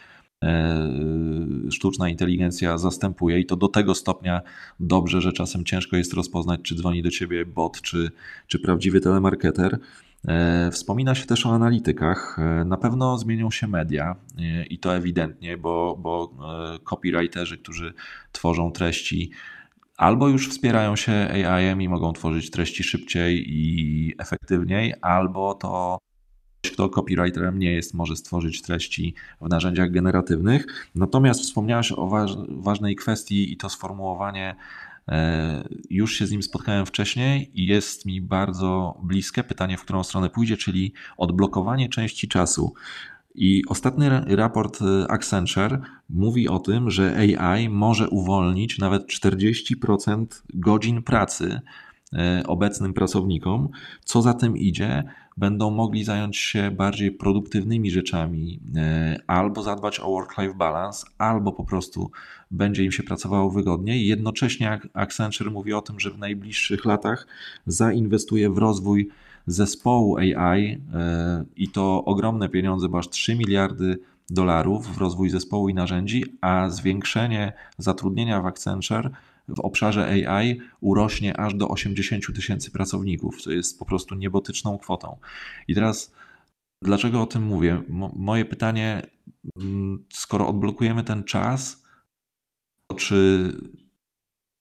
[1.70, 4.42] sztuczna inteligencja zastępuje i to do tego stopnia
[4.80, 8.11] dobrze, że czasem ciężko jest rozpoznać, czy dzwoni do ciebie bot, czy,
[8.46, 9.78] czy prawdziwy telemarketer.
[10.28, 12.37] E, Wspomina się też o analitykach.
[12.38, 16.33] E, Na pewno zmienią się media e, i to ewidentnie, bo, bo
[16.74, 17.94] e, copywriterzy, którzy
[18.33, 19.30] tworzą treści,
[19.96, 25.98] albo już wspierają się AI-em i mogą tworzyć treści szybciej i efektywniej, albo to
[26.70, 30.66] kto copywriterem nie jest, może stworzyć treści w narzędziach generatywnych.
[30.94, 34.57] Natomiast wspomniałeś o waż, ważnej kwestii i to sformułowanie,
[35.09, 40.05] e, już się z nim spotkałem wcześniej i jest mi bardzo bliskie pytanie, w którą
[40.05, 42.74] stronę pójdzie, czyli odblokowanie części czasu.
[43.35, 50.27] I ostatni ra- raport e, Accenture mówi o tym, że AI może uwolnić nawet 40%
[50.55, 51.61] godzin pracy
[52.47, 53.69] obecnym pracownikom.
[54.05, 55.05] Co za tym idzie,
[55.37, 61.64] będą mogli zająć się bardziej produktywnymi rzeczami, e, albo zadbać o work-life balance, albo po
[61.64, 62.11] prostu
[62.51, 64.07] będzie im się pracowało wygodniej.
[64.07, 67.27] Jednocześnie Accenture mówi o tym, że w najbliższych latach
[67.67, 69.09] zainwestuje w rozwój
[69.47, 70.83] zespołu AI
[71.57, 73.99] i to ogromne pieniądze, bo aż 3 miliardy
[74.31, 79.11] dolarów w rozwój zespołu i narzędzi, a zwiększenie zatrudnienia w Accenture
[79.48, 85.16] w obszarze AI urośnie aż do 80 tysięcy pracowników, co jest po prostu niebotyczną kwotą.
[85.68, 86.12] I teraz,
[86.83, 87.83] dlaczego o tym mówię?
[88.16, 89.02] moje pytanie,
[89.61, 91.85] mm, skoro odblokujemy ten czas,
[92.87, 93.52] to czy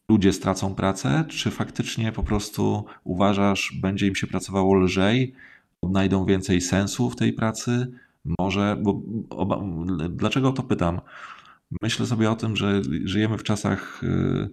[0.09, 5.33] ludzie stracą pracę, czy faktycznie po prostu uważasz, będzie im się pracowało lżej,
[5.81, 7.91] odnajdą więcej sensu w tej pracy?
[8.39, 9.63] Może, bo oba,
[10.09, 11.01] dlaczego o to pytam?
[11.81, 14.49] Myślę sobie o tym, że żyjemy w czasach y,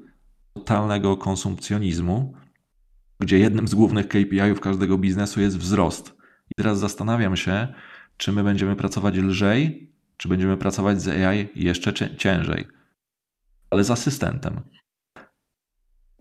[0.55, 2.35] totalnego konsumpcjonizmu,
[3.21, 6.17] gdzie jednym z głównych KPI-ów każdego biznesu jest wzrost.
[6.51, 7.69] I teraz zastanawiam się,
[8.17, 12.67] czy my będziemy pracować lżej, czy będziemy pracować z AI jeszcze ciężej,
[13.71, 14.61] ale z asystentem.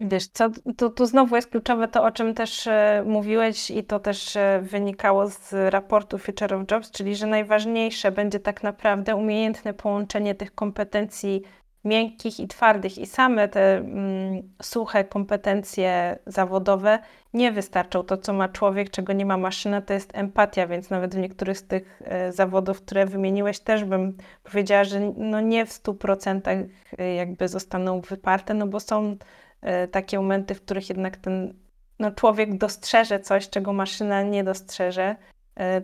[0.02, 0.50] Wiesz co,
[0.96, 5.28] tu, znowu jest kluczowe to, o czym też e, mówiłeś i to też e, wynikało
[5.28, 11.42] z raportu Future of Jobs, czyli że najważniejsze będzie tak naprawdę umiejętne połączenie tych kompetencji
[11.84, 17.00] miękkich i twardych i same te mm, suche kompetencje zawodowe
[17.34, 18.04] nie wystarczą.
[18.04, 21.58] To, co ma człowiek, czego nie ma maszyna, to jest empatia, więc nawet w niektórych
[21.58, 26.58] z tych e, zawodów, które wymieniłeś, też bym powiedziała, że no nie w stu procentach
[26.98, 29.18] e, jakby zostaną wyparte, no bo są
[29.62, 31.54] e, takie momenty, w których jednak ten
[32.00, 35.16] no, człowiek dostrzeże coś, czego maszyna nie dostrzeże,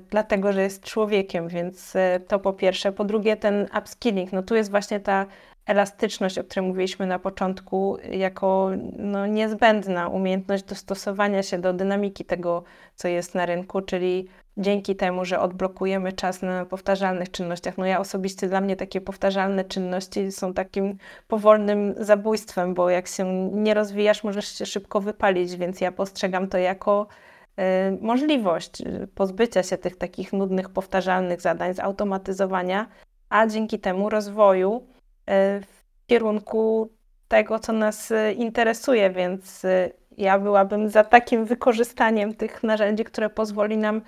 [0.10, 1.94] dlatego że jest człowiekiem, więc
[2.28, 2.92] to po pierwsze.
[2.92, 5.26] Po drugie, ten upskilling, no tu jest właśnie ta
[5.66, 12.64] elastyczność, o której mówiliśmy na początku, jako no, niezbędna umiejętność dostosowania się do dynamiki tego,
[12.96, 17.78] co jest na rynku, czyli dzięki temu, że odblokujemy czas na powtarzalnych czynnościach.
[17.78, 20.98] No ja osobiście dla mnie takie powtarzalne czynności są takim
[21.28, 26.58] powolnym zabójstwem, bo jak się nie rozwijasz, możesz się szybko wypalić, więc ja postrzegam to
[26.58, 27.08] jako
[27.60, 27.64] y,
[28.02, 32.88] możliwość y, pozbycia się tych takich nudnych, powtarzalnych zadań, zautomatyzowania,
[33.30, 34.95] a dzięki temu rozwoju
[35.62, 36.90] w kierunku
[37.28, 43.30] tego, co nas e, interesuje, więc e, ja byłabym za takim wykorzystaniem tych narzędzi, które
[43.30, 44.02] pozwoli nam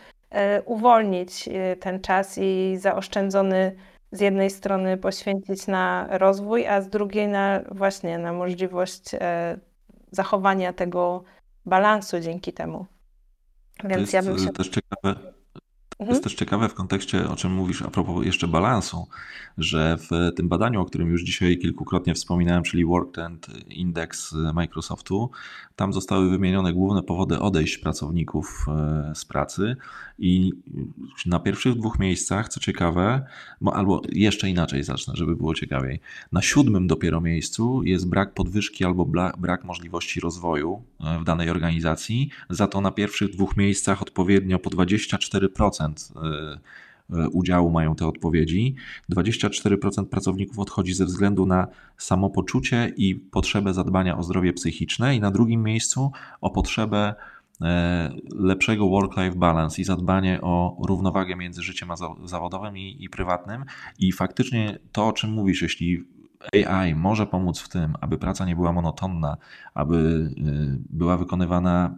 [0.65, 1.49] uwolnić
[1.79, 3.75] ten czas i zaoszczędzony
[4.11, 9.03] z jednej strony poświęcić na rozwój, a z drugiej na właśnie na możliwość
[10.11, 11.23] zachowania tego
[11.65, 12.85] balansu dzięki temu.
[13.83, 14.49] Więc to jest ja bym się...
[14.49, 15.33] też ciekawe,
[15.99, 16.09] Mhm.
[16.09, 19.07] Jest też ciekawe w kontekście, o czym mówisz a propos jeszcze balansu,
[19.57, 25.31] że w tym badaniu, o którym już dzisiaj kilkukrotnie wspominałem, czyli Work Trend Index Microsoftu,
[25.75, 29.75] tam zostały wymienione główne powody odejść pracowników e, z pracy
[30.19, 30.53] i
[31.25, 33.25] na pierwszych dwóch miejscach, co ciekawe,
[33.65, 35.99] albo jeszcze inaczej zacznę, żeby było ciekawiej,
[36.31, 39.05] na siódmym dopiero miejscu jest brak podwyżki albo
[39.37, 44.69] brak możliwości rozwoju e, w danej organizacji, za to na pierwszych dwóch miejscach odpowiednio po
[44.69, 46.17] 24%
[47.13, 48.75] E, e, udziału mają te odpowiedzi.
[49.11, 55.31] 24% pracowników odchodzi ze względu na samopoczucie i potrzebę zadbania o zdrowie psychiczne, i na
[55.31, 57.15] drugim miejscu o potrzebę
[58.35, 61.89] lepszego work-life balance i zadbanie o równowagę między życiem
[62.25, 63.65] zawodowym i, i prywatnym.
[63.99, 66.03] I faktycznie to, o czym mówisz, jeśli
[66.67, 69.37] AI może pomóc w tym, aby praca nie była monotonna,
[69.73, 70.29] aby
[70.89, 71.95] była wykonywana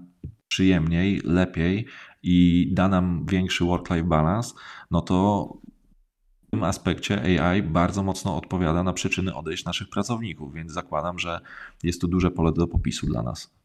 [0.47, 1.85] przyjemniej, lepiej,
[2.23, 4.53] i da nam większy work-life balance,
[4.91, 5.47] no to
[6.47, 11.39] w tym aspekcie AI bardzo mocno odpowiada na przyczyny odejść naszych pracowników, więc zakładam, że
[11.83, 13.58] jest tu duże pole do popisu dla nas.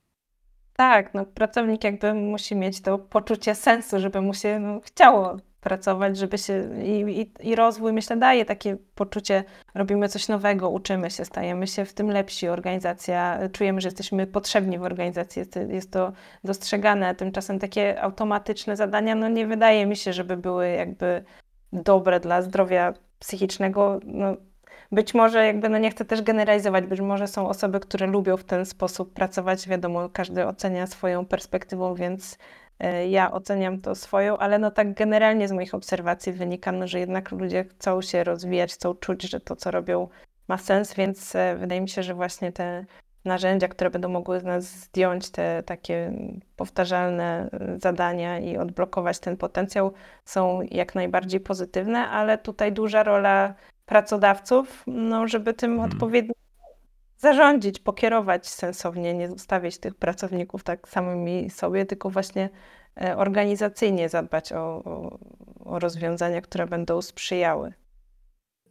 [0.77, 6.17] Tak, no pracownik jakby musi mieć to poczucie sensu, żeby mu się no, chciało pracować,
[6.19, 11.25] żeby się i, i, i, rozwój, myślę, daje takie poczucie, robimy coś nowego, uczymy się,
[11.25, 16.13] stajemy się w tym lepsi, organizacja, czujemy, że jesteśmy potrzebni w organizacji, jest, jest to
[16.45, 21.25] dostrzegane, tymczasem takie automatyczne zadania, no nie wydaje mi się, żeby były jakby
[21.73, 24.37] dobre dla zdrowia psychicznego, no,
[24.95, 28.45] być może jakby, no nie chcę też generalizować, być może są osoby, które lubią w
[28.45, 32.39] ten sposób pracować, wiadomo, każdy ocenia swoją perspektywą, więc
[32.79, 37.01] E, ja oceniam to swoją, ale no tak generalnie z moich obserwacji wynika, no, że
[37.01, 40.09] jednak ludzie chcą się rozwijać, chcą czuć, że to, co robią,
[40.49, 42.85] ma sens, więc e, wydaje mi się, że właśnie te
[43.25, 46.13] narzędzia, które będą mogły z nas zdjąć te takie
[46.57, 49.93] powtarzalne e, zadania i odblokować ten potencjał,
[50.25, 53.55] są jak najbardziej pozytywne, ale tutaj duża rola
[53.87, 55.93] pracodawców, no, żeby tym hmm.
[55.93, 56.35] odpowiednio
[57.19, 62.51] zarządzić, pokierować sensownie, nie zostawiać tych pracowników tak samymi sobie, tylko właśnie
[63.01, 65.19] e, organizacyjnie zadbać o, o,
[65.65, 67.73] o rozwiązania, które będą sprzyjały.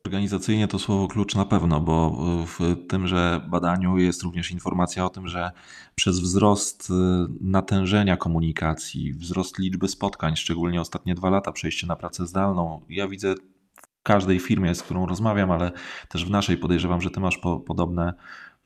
[0.06, 5.28] Organizacyjnie to słowo klucz na pewno, bo w tymże badaniu jest również informacja o tym,
[5.28, 5.52] że
[5.96, 6.94] przez wzrost y,
[7.42, 13.36] natężenia komunikacji, wzrost liczby spotkań, szczególnie ostatnie dwa lata, przejście na pracę zdalną, ja widzę
[14.04, 15.72] każdej firmie, z którą rozmawiam, ale
[16.10, 18.14] też w naszej podejrzewam, że ty masz po, podobne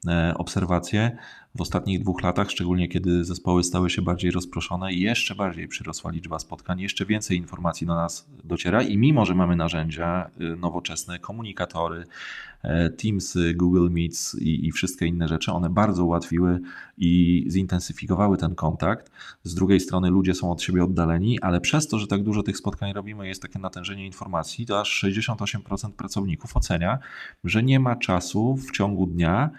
[0.07, 1.17] E, obserwacje
[1.57, 6.39] w ostatnich dwóch latach, szczególnie kiedy zespoły stały się bardziej rozproszone jeszcze bardziej przyrosła liczba
[6.39, 12.03] spotkań, jeszcze więcej informacji do nas dociera i mimo, że mamy narzędzia y, nowoczesne, komunikatory,
[12.63, 16.59] e, Teamsy, Google Meets i, i wszystkie inne rzeczy, one bardzo ułatwiły
[16.97, 19.11] i zintensyfikowały ten kontakt.
[19.43, 22.57] Z drugiej strony ludzie są od siebie oddaleni, ale przez to, że tak dużo tych
[22.57, 26.99] spotkań robimy, jest takie natężenie informacji, to aż 68% pracowników ocenia,
[27.43, 29.49] że nie ma czasu w ciągu dnia,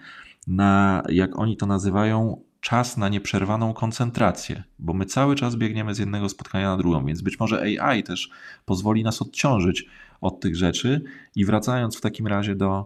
[0.47, 5.99] na, jak oni to nazywają, czas na nieprzerwaną koncentrację, bo my cały czas biegniemy z
[5.99, 8.29] jednego spotkania na drugą, więc być może AI też
[8.65, 9.85] pozwoli nas odciążyć
[10.21, 11.03] od tych rzeczy.
[11.35, 12.85] I wracając w takim razie do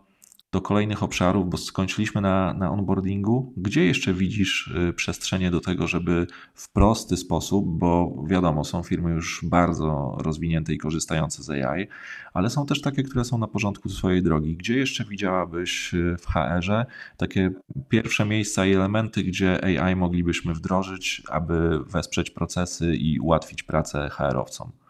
[0.54, 3.54] do kolejnych obszarów, bo skończyliśmy na, na onboardingu.
[3.58, 9.12] Gdzie jeszcze widzisz y, przestrzenie do tego, żeby w prosty sposób, bo wiadomo, są firmy
[9.12, 11.88] już bardzo rozwinięte i korzystające z AI,
[12.34, 14.56] ale są też takie, które są na porządku swojej drogi.
[14.56, 16.86] Gdzie jeszcze widziałabyś y, w HR-ze
[17.18, 17.52] takie
[17.90, 24.83] pierwsze miejsca i elementy, gdzie AI moglibyśmy wdrożyć, aby wesprzeć procesy i ułatwić pracę HR-owcom?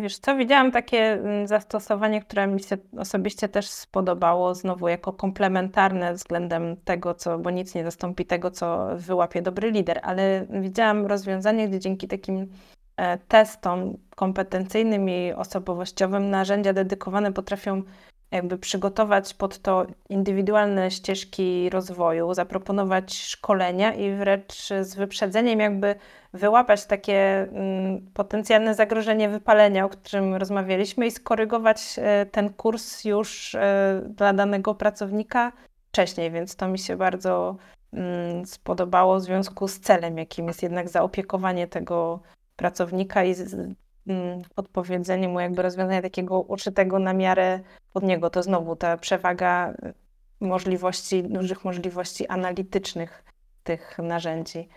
[0.00, 6.14] Wiesz co, widziałam takie mm, zastosowanie, które mi się osobiście też spodobało, znowu jako komplementarne
[6.14, 11.68] względem tego, co, bo nic nie zastąpi tego, co wyłapie dobry lider, ale widziałam rozwiązanie,
[11.68, 12.52] gdzie dzięki takim
[12.96, 17.82] e, testom kompetencyjnym i osobowościowym narzędzia dedykowane potrafią
[18.30, 25.94] jakby przygotować pod to indywidualne ścieżki rozwoju, zaproponować szkolenia i wręcz z wyprzedzeniem jakby
[26.32, 33.54] wyłapać takie mm, potencjalne zagrożenie wypalenia, o którym rozmawialiśmy i skorygować e, ten kurs już
[33.54, 35.52] e, dla danego pracownika
[35.88, 37.56] wcześniej, więc to mi się bardzo
[37.92, 42.20] mm, spodobało w związku z celem, jakim jest jednak zaopiekowanie tego
[42.56, 43.34] pracownika i
[44.08, 47.60] Mm, odpowiedzenie mu jakby rozwiązania takiego uczytego na miarę
[47.92, 48.30] pod niego.
[48.30, 49.94] To znowu ta przewaga y,
[50.40, 53.24] możliwości, dużych możliwości analitycznych
[53.64, 54.68] tych narzędzi.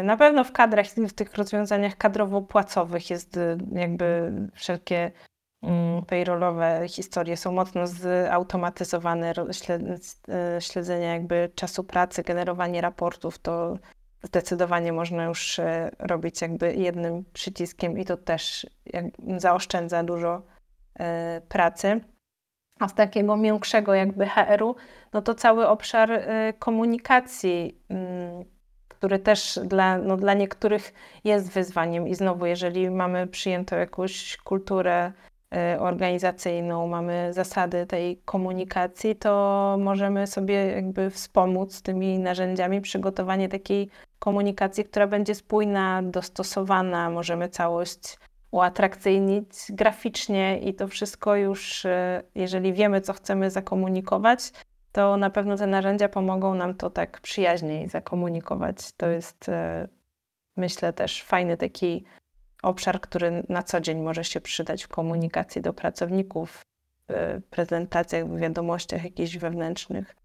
[0.00, 5.12] Y, na pewno w kadrach, w tych rozwiązaniach kadrowo-płacowych jest y, jakby wszelkie
[5.62, 9.32] mm, payrollowe historie są mocno zautomatyzowane,
[10.60, 13.78] śledzenie jakby czasu pracy, generowanie raportów, to
[14.22, 18.66] zdecydowanie można już e, robić jakby jednym przyciskiem i to też
[19.36, 20.42] zaoszczędza dużo
[20.98, 22.00] e, pracy.
[22.80, 24.76] A z takiego miększego jakby HR-u,
[25.12, 28.44] no to cały obszar e, komunikacji, mm,
[28.88, 30.92] który też dla, no dla niektórych
[31.24, 32.08] jest wyzwaniem.
[32.08, 35.12] I znowu, jeżeli mamy przyjętą jakąś kulturę
[35.78, 43.88] organizacyjną, mamy zasady tej komunikacji, to możemy sobie jakby wspomóc tymi narzędziami przygotowanie takiej
[44.18, 48.18] komunikacji, która będzie spójna, dostosowana, możemy całość
[48.50, 54.52] uatrakcyjnić graficznie i to wszystko już, e, jeżeli wiemy, co chcemy zakomunikować,
[54.92, 58.92] to na pewno te narzędzia pomogą nam to tak przyjaźniej zakomunikować.
[58.92, 59.88] To jest, e,
[60.56, 62.04] myślę, też fajny taki
[62.66, 66.60] obszar, który na co dzień może się przydać w komunikacji do pracowników,
[67.08, 70.16] w prezentacjach, w wiadomościach jakichś wewnętrznych.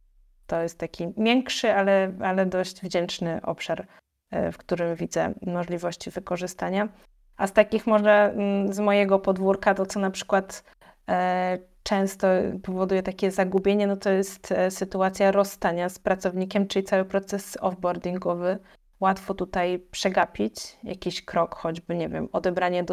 [0.47, 3.87] To jest taki miększy, ale, ale dość wdzięczny obszar,
[4.31, 6.89] e, w którym widzę możliwości wykorzystania.
[7.37, 10.63] A z takich może mm, z mojego podwórka, to co na przykład
[11.09, 12.27] e, często
[12.63, 18.59] powoduje takie zagubienie, no to jest e, sytuacja rozstania z pracownikiem, czyli cały proces offboardingowy.
[19.01, 22.85] Łatwo tutaj przegapić jakiś krok, choćby, nie wiem, odebranie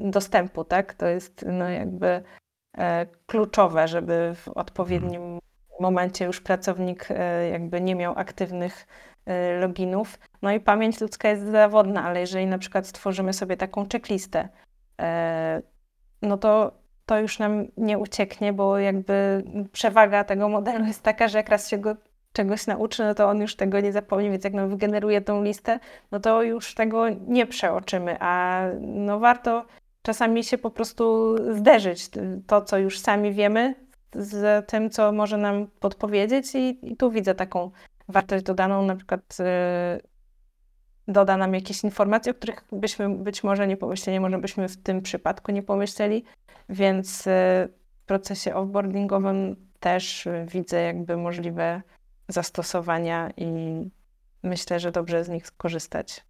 [0.00, 0.94] dostępu, tak?
[0.94, 2.22] To jest no jakby
[3.26, 5.38] kluczowe, żeby w odpowiednim
[5.80, 8.86] momencie już pracownik e, jakby nie miał aktywnych
[9.26, 10.18] e, loginów.
[10.42, 14.48] No i pamięć ludzka jest zawodna, ale jeżeli na przykład stworzymy sobie taką checklistę,
[15.00, 15.62] e,
[16.22, 16.72] no to
[17.06, 21.68] to już nam nie ucieknie, bo jakby przewaga tego modelu jest taka, że jak raz
[21.68, 21.96] się go
[22.34, 25.78] czegoś nauczy, no to on już tego nie zapomni, więc jak nam wygeneruje tą listę,
[26.12, 29.66] no to już tego nie przeoczymy, a no warto
[30.02, 32.10] czasami się po prostu zderzyć
[32.46, 33.74] to, co już sami wiemy,
[34.14, 37.70] z tym, co może nam podpowiedzieć, i, i tu widzę taką
[38.08, 39.44] wartość dodaną, na przykład y,
[41.08, 45.02] doda nam jakieś informacje, o których byśmy być może nie pomyśleli, może byśmy w tym
[45.02, 46.24] przypadku nie pomyśleli,
[46.68, 47.30] więc y,
[48.02, 51.82] w procesie offboardingowym też y, widzę jakby możliwe
[52.28, 53.46] zastosowania i
[54.42, 56.24] myślę, że dobrze z nich skorzystać.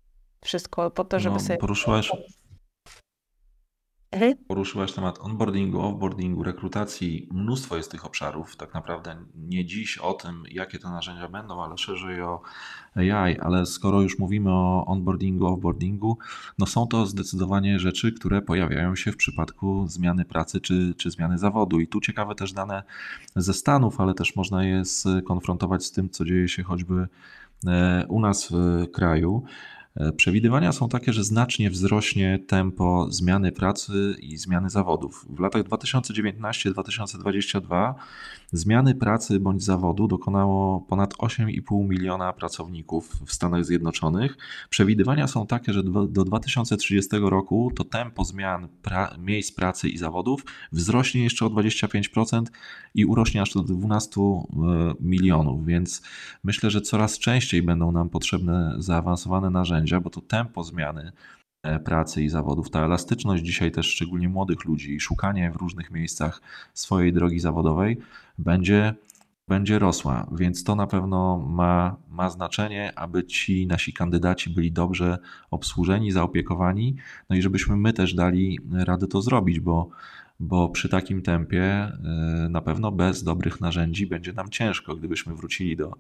[0.45, 1.57] Wszystko po to, żeby No, sobie.
[1.59, 2.13] poruszyłaś,
[4.15, 4.35] Mhm.
[4.49, 7.29] poruszyłaś temat onboardingu, offboardingu, rekrutacji.
[7.33, 8.57] Mnóstwo jest tych obszarów.
[8.57, 12.41] Tak naprawdę nie dziś o tym, jakie te narzędzia będą, ale szerzej o
[12.95, 13.39] AI.
[13.41, 16.19] Ale skoro już mówimy o onboardingu, offboardingu,
[16.59, 21.39] no są to zdecydowanie rzeczy, które pojawiają się w przypadku zmiany pracy czy, czy zmiany
[21.39, 21.81] zawodu.
[21.81, 22.83] I tu ciekawe też dane
[23.37, 27.09] ze Stanów, ale też można je skonfrontować z tym, co dzieje się choćby
[27.67, 29.45] e, u nas w kraju.
[29.97, 35.27] E, Przewidywania są takie, że znacznie wzrośnie tempo zmiany pracy i zmiany zawodów.
[35.31, 37.95] W latach 2019-2022
[38.53, 44.37] zmiany pracy bądź zawodu dokonało ponad 8,5 miliona pracowników w Stanach Zjednoczonych.
[44.71, 49.99] Przewidywania są takie, że do do 2030 roku to tempo zmian pra miejsc pracy i
[49.99, 52.43] zawodów wzrośnie jeszcze o 25%
[52.95, 54.45] i urośnie aż do 12 e,
[55.01, 56.03] milionów, więc
[56.45, 61.13] myślę, że coraz częściej będą nam potrzebne zaawansowane narzędzia, bo to tempo zmiany
[61.63, 65.91] e, pracy i zawodów, ta elastyczność dzisiaj też szczególnie młodych ludzi i szukanie w różnych
[65.91, 66.41] miejscach
[66.75, 67.97] swojej drogi zawodowej
[68.39, 68.95] będzie,
[69.49, 75.19] będzie rosła, więc to na pewno ma, ma znaczenie, aby ci nasi kandydaci byli dobrze
[75.51, 76.97] obsłużeni, zaopiekowani,
[77.31, 79.91] no i żebyśmy my też dali radę to zrobić, bo
[80.41, 81.93] bo przy takim tempie e,
[82.51, 84.97] na pewno bez dobrych narzędzi będzie nam ciężko.
[84.97, 85.93] Gdybyśmy wrócili do,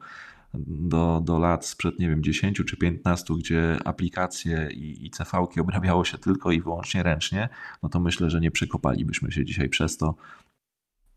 [0.66, 6.04] do, do lat sprzed, nie wiem, 10 czy 15, gdzie aplikacje i, i CV-ki obrabiało
[6.04, 7.48] się tylko i wyłącznie ręcznie,
[7.82, 10.14] no to myślę, że nie przekopalibyśmy się dzisiaj przez to.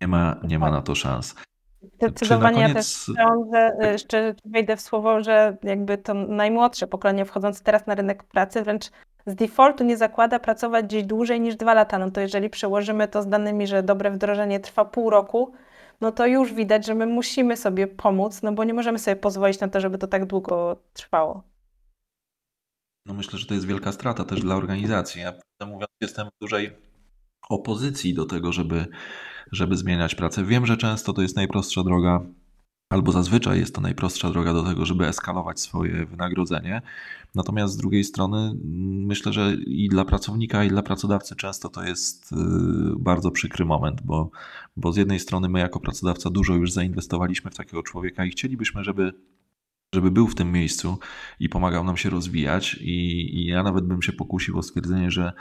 [0.02, 1.36] Nie ma, nie ma na to szans.
[1.96, 7.26] Zdecydowanie ja koniec- też sądzę, y, jeszcze wejdę w słowo, że jakby to najmłodsze pokolenie
[7.26, 8.92] wchodzące teraz na rynek pracy wręcz
[9.28, 12.00] z defaultu nie zakłada pracować gdzieś dłużej niż dwa lata.
[12.00, 15.54] No to jeżeli przełożymy to z danymi, że dobre wdrożenie trwa pół roku,
[16.02, 19.60] no to już widać, że my musimy sobie pomóc, no bo nie możemy sobie pozwolić
[19.60, 21.44] na to, żeby to tak długo trwało.
[23.06, 25.22] No myślę, że to jest wielka strata też dla organizacji.
[25.22, 25.34] Ja
[25.68, 26.72] mówiąc jestem w dużej
[27.50, 28.86] opozycji do tego, żeby,
[29.52, 30.44] żeby zmieniać pracę.
[30.44, 32.26] Wiem, że często to jest najprostsza droga,
[32.90, 36.82] albo zazwyczaj jest to najprostsza droga do tego, żeby eskalować swoje wynagrodzenie.
[37.36, 41.84] Natomiast z drugiej strony mm, myślę, że i dla pracownika, i dla pracodawcy często to
[41.84, 42.36] jest y,
[43.00, 44.32] bardzo przykry moment, bo,
[44.78, 48.84] bo z jednej strony my jako pracodawca dużo już zainwestowaliśmy w takiego człowieka i chcielibyśmy,
[48.84, 49.14] żeby
[49.94, 50.98] żeby był w tym miejscu
[51.40, 52.74] i pomagał nam się rozwijać.
[52.74, 55.34] I, I ja nawet bym się pokusił o stwierdzenie, że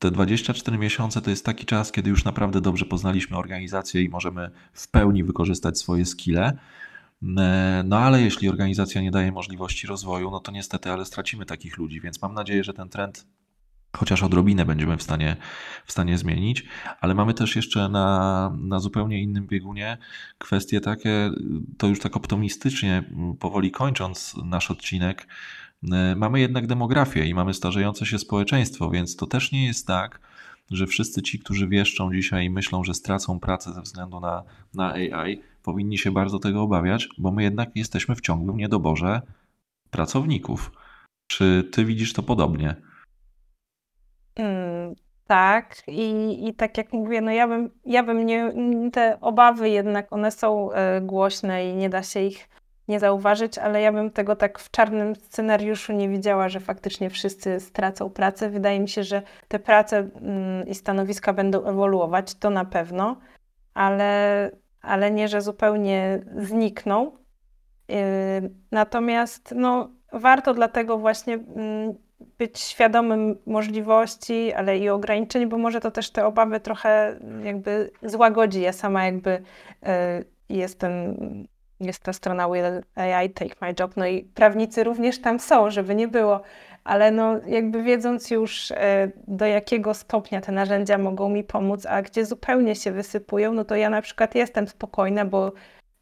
[0.00, 4.50] te 24 miesiące to jest taki czas, kiedy już naprawdę dobrze poznaliśmy organizację i możemy
[4.72, 6.58] w pełni wykorzystać swoje skille.
[7.38, 11.78] E, No ale jeśli organizacja nie daje możliwości rozwoju, no to niestety, ale stracimy takich
[11.78, 13.26] ludzi, więc mam nadzieję, że ten trend
[13.96, 15.36] chociaż odrobinę będziemy w stanie,
[15.86, 16.64] w stanie zmienić,
[17.00, 19.98] ale mamy też jeszcze na, na zupełnie innym biegunie
[20.38, 21.30] kwestie takie,
[21.78, 23.04] to już tak optymistycznie,
[23.38, 25.26] powoli kończąc nasz odcinek,
[26.16, 30.20] mamy jednak demografię i mamy starzejące się społeczeństwo, więc to też nie jest tak,
[30.70, 34.42] że wszyscy ci, którzy wieszczą dzisiaj i myślą, że stracą pracę ze względu na,
[34.74, 39.22] na AI, powinni się bardzo tego obawiać, bo my jednak jesteśmy w ciągłym niedoborze
[39.90, 40.72] pracowników.
[41.26, 42.76] Czy ty widzisz to podobnie?
[44.34, 44.94] Mm,
[45.26, 48.52] tak, i, i tak jak mówię, no ja bym, ja bym nie,
[48.92, 52.48] te obawy jednak, one są e, głośne i nie da się ich
[52.90, 57.60] nie zauważyć, ale ja bym tego tak w czarnym scenariuszu nie widziała, że faktycznie wszyscy
[57.60, 58.50] stracą pracę.
[58.50, 63.16] Wydaje mi się, że te prace mm, i stanowiska będą ewoluować, to na pewno,
[63.74, 64.50] ale,
[64.82, 67.12] ale nie, że zupełnie znikną.
[67.88, 67.96] Yy,
[68.70, 71.94] Natomiast no, warto dlatego właśnie mm,
[72.38, 78.60] być świadomym możliwości, ale i ograniczeń, bo może to też te obawy trochę jakby złagodzi.
[78.60, 79.42] Ja sama jakby
[79.82, 81.16] e, jestem,
[81.80, 85.94] jest ta strona Will AI Take My Job, no i prawnicy również tam są, żeby
[85.94, 86.40] nie było,
[86.84, 92.02] ale no jakby wiedząc już e, do jakiego stopnia te narzędzia mogą mi pomóc, a
[92.02, 95.52] gdzie zupełnie się wysypują, no to ja na przykład jestem spokojna, bo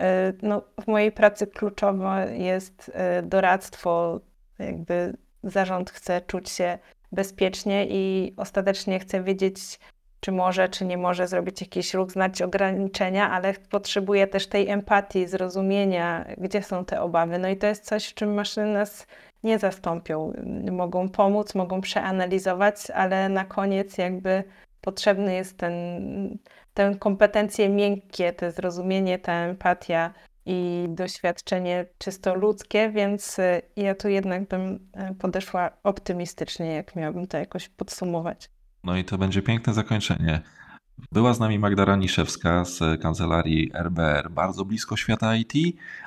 [0.01, 4.21] e, no, w mojej pracy kluczowe jest e, doradztwo,
[4.59, 6.79] jakby zarząd chce czuć się
[7.13, 9.79] bezpiecznie i ostatecznie chce wiedzieć,
[10.21, 15.27] czy może, czy nie może zrobić jakiś ruch, znać ograniczenia, ale potrzebuje też tej empatii,
[15.27, 17.39] zrozumienia, gdzie są te obawy.
[17.39, 19.07] No i to jest coś, w czym maszyny nas
[19.43, 20.33] nie zastąpią.
[20.73, 24.45] Mogą pomóc, mogą przeanalizować, ale na koniec jakby
[24.81, 26.39] potrzebny jest ten,
[26.75, 30.15] te kompetencje miękkie, to zrozumienie, ta empatia
[30.47, 37.27] i doświadczenie czysto ludzkie, więc y, ja tu jednak bym y, podeszła optymistycznie, jak miałabym
[37.27, 38.51] to jakoś podsumować.
[38.85, 40.41] No i to będzie piękne zakończenie.
[41.13, 45.53] Była z nami Magda Raniszewska z kancelarii RBR, bardzo blisko świata IT,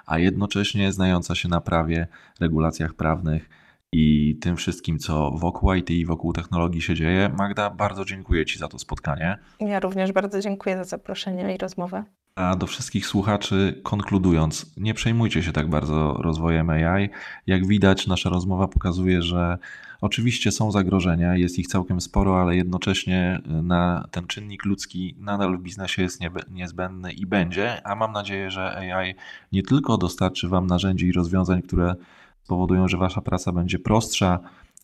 [0.06, 2.08] a jednocześnie znająca się na prawie,
[2.40, 3.50] regulacjach prawnych
[3.92, 7.32] i tym wszystkim, co wokół IT i wokół technologii się dzieje.
[7.38, 9.38] Magda, bardzo dziękuję Ci za to spotkanie.
[9.60, 12.04] Ja również bardzo dziękuję za zaproszenie i rozmowę.
[12.36, 17.10] A do wszystkich słuchaczy, konkludując, nie przejmujcie się tak bardzo rozwojem AI.
[17.48, 19.58] Jak widać, nasza rozmowa pokazuje, że
[20.02, 25.62] oczywiście są zagrożenia, jest ich całkiem sporo, ale jednocześnie na ten czynnik ludzki nadal w
[25.62, 27.88] biznesie jest niezbędny i będzie.
[27.88, 29.16] A mam nadzieję, że AI
[29.52, 31.95] nie tylko dostarczy Wam narzędzi i rozwiązań, które
[32.43, 34.39] spowodują, że Wasza praca będzie prostsza,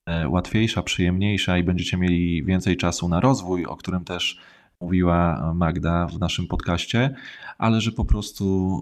[0.05, 4.39] e, łatwiejsza, przyjemniejsza i będziecie mieli więcej czasu na rozwój, o którym też
[4.81, 7.15] mówiła Magda w naszym podcaście,
[7.57, 8.81] ale że po prostu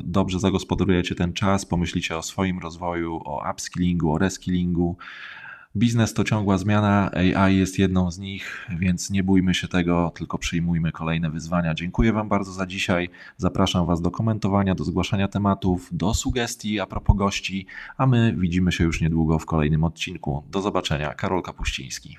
[0.00, 4.96] y, dobrze zagospodarujecie ten czas, pomyślicie o swoim rozwoju, o upskillingu, o reskillingu.
[5.76, 10.38] Biznes to ciągła zmiana, AI jest jedną z nich, więc nie bójmy się tego, tylko
[10.38, 11.74] przyjmujmy kolejne wyzwania.
[11.74, 13.08] Dziękuję Wam bardzo za dzisiaj.
[13.36, 17.66] Zapraszam Was do komentowania, do zgłaszania tematów, do sugestii a propos gości,
[17.96, 20.42] a my widzimy się już niedługo w kolejnym odcinku.
[20.50, 21.14] Do zobaczenia.
[21.14, 22.16] Karol Kapuściński.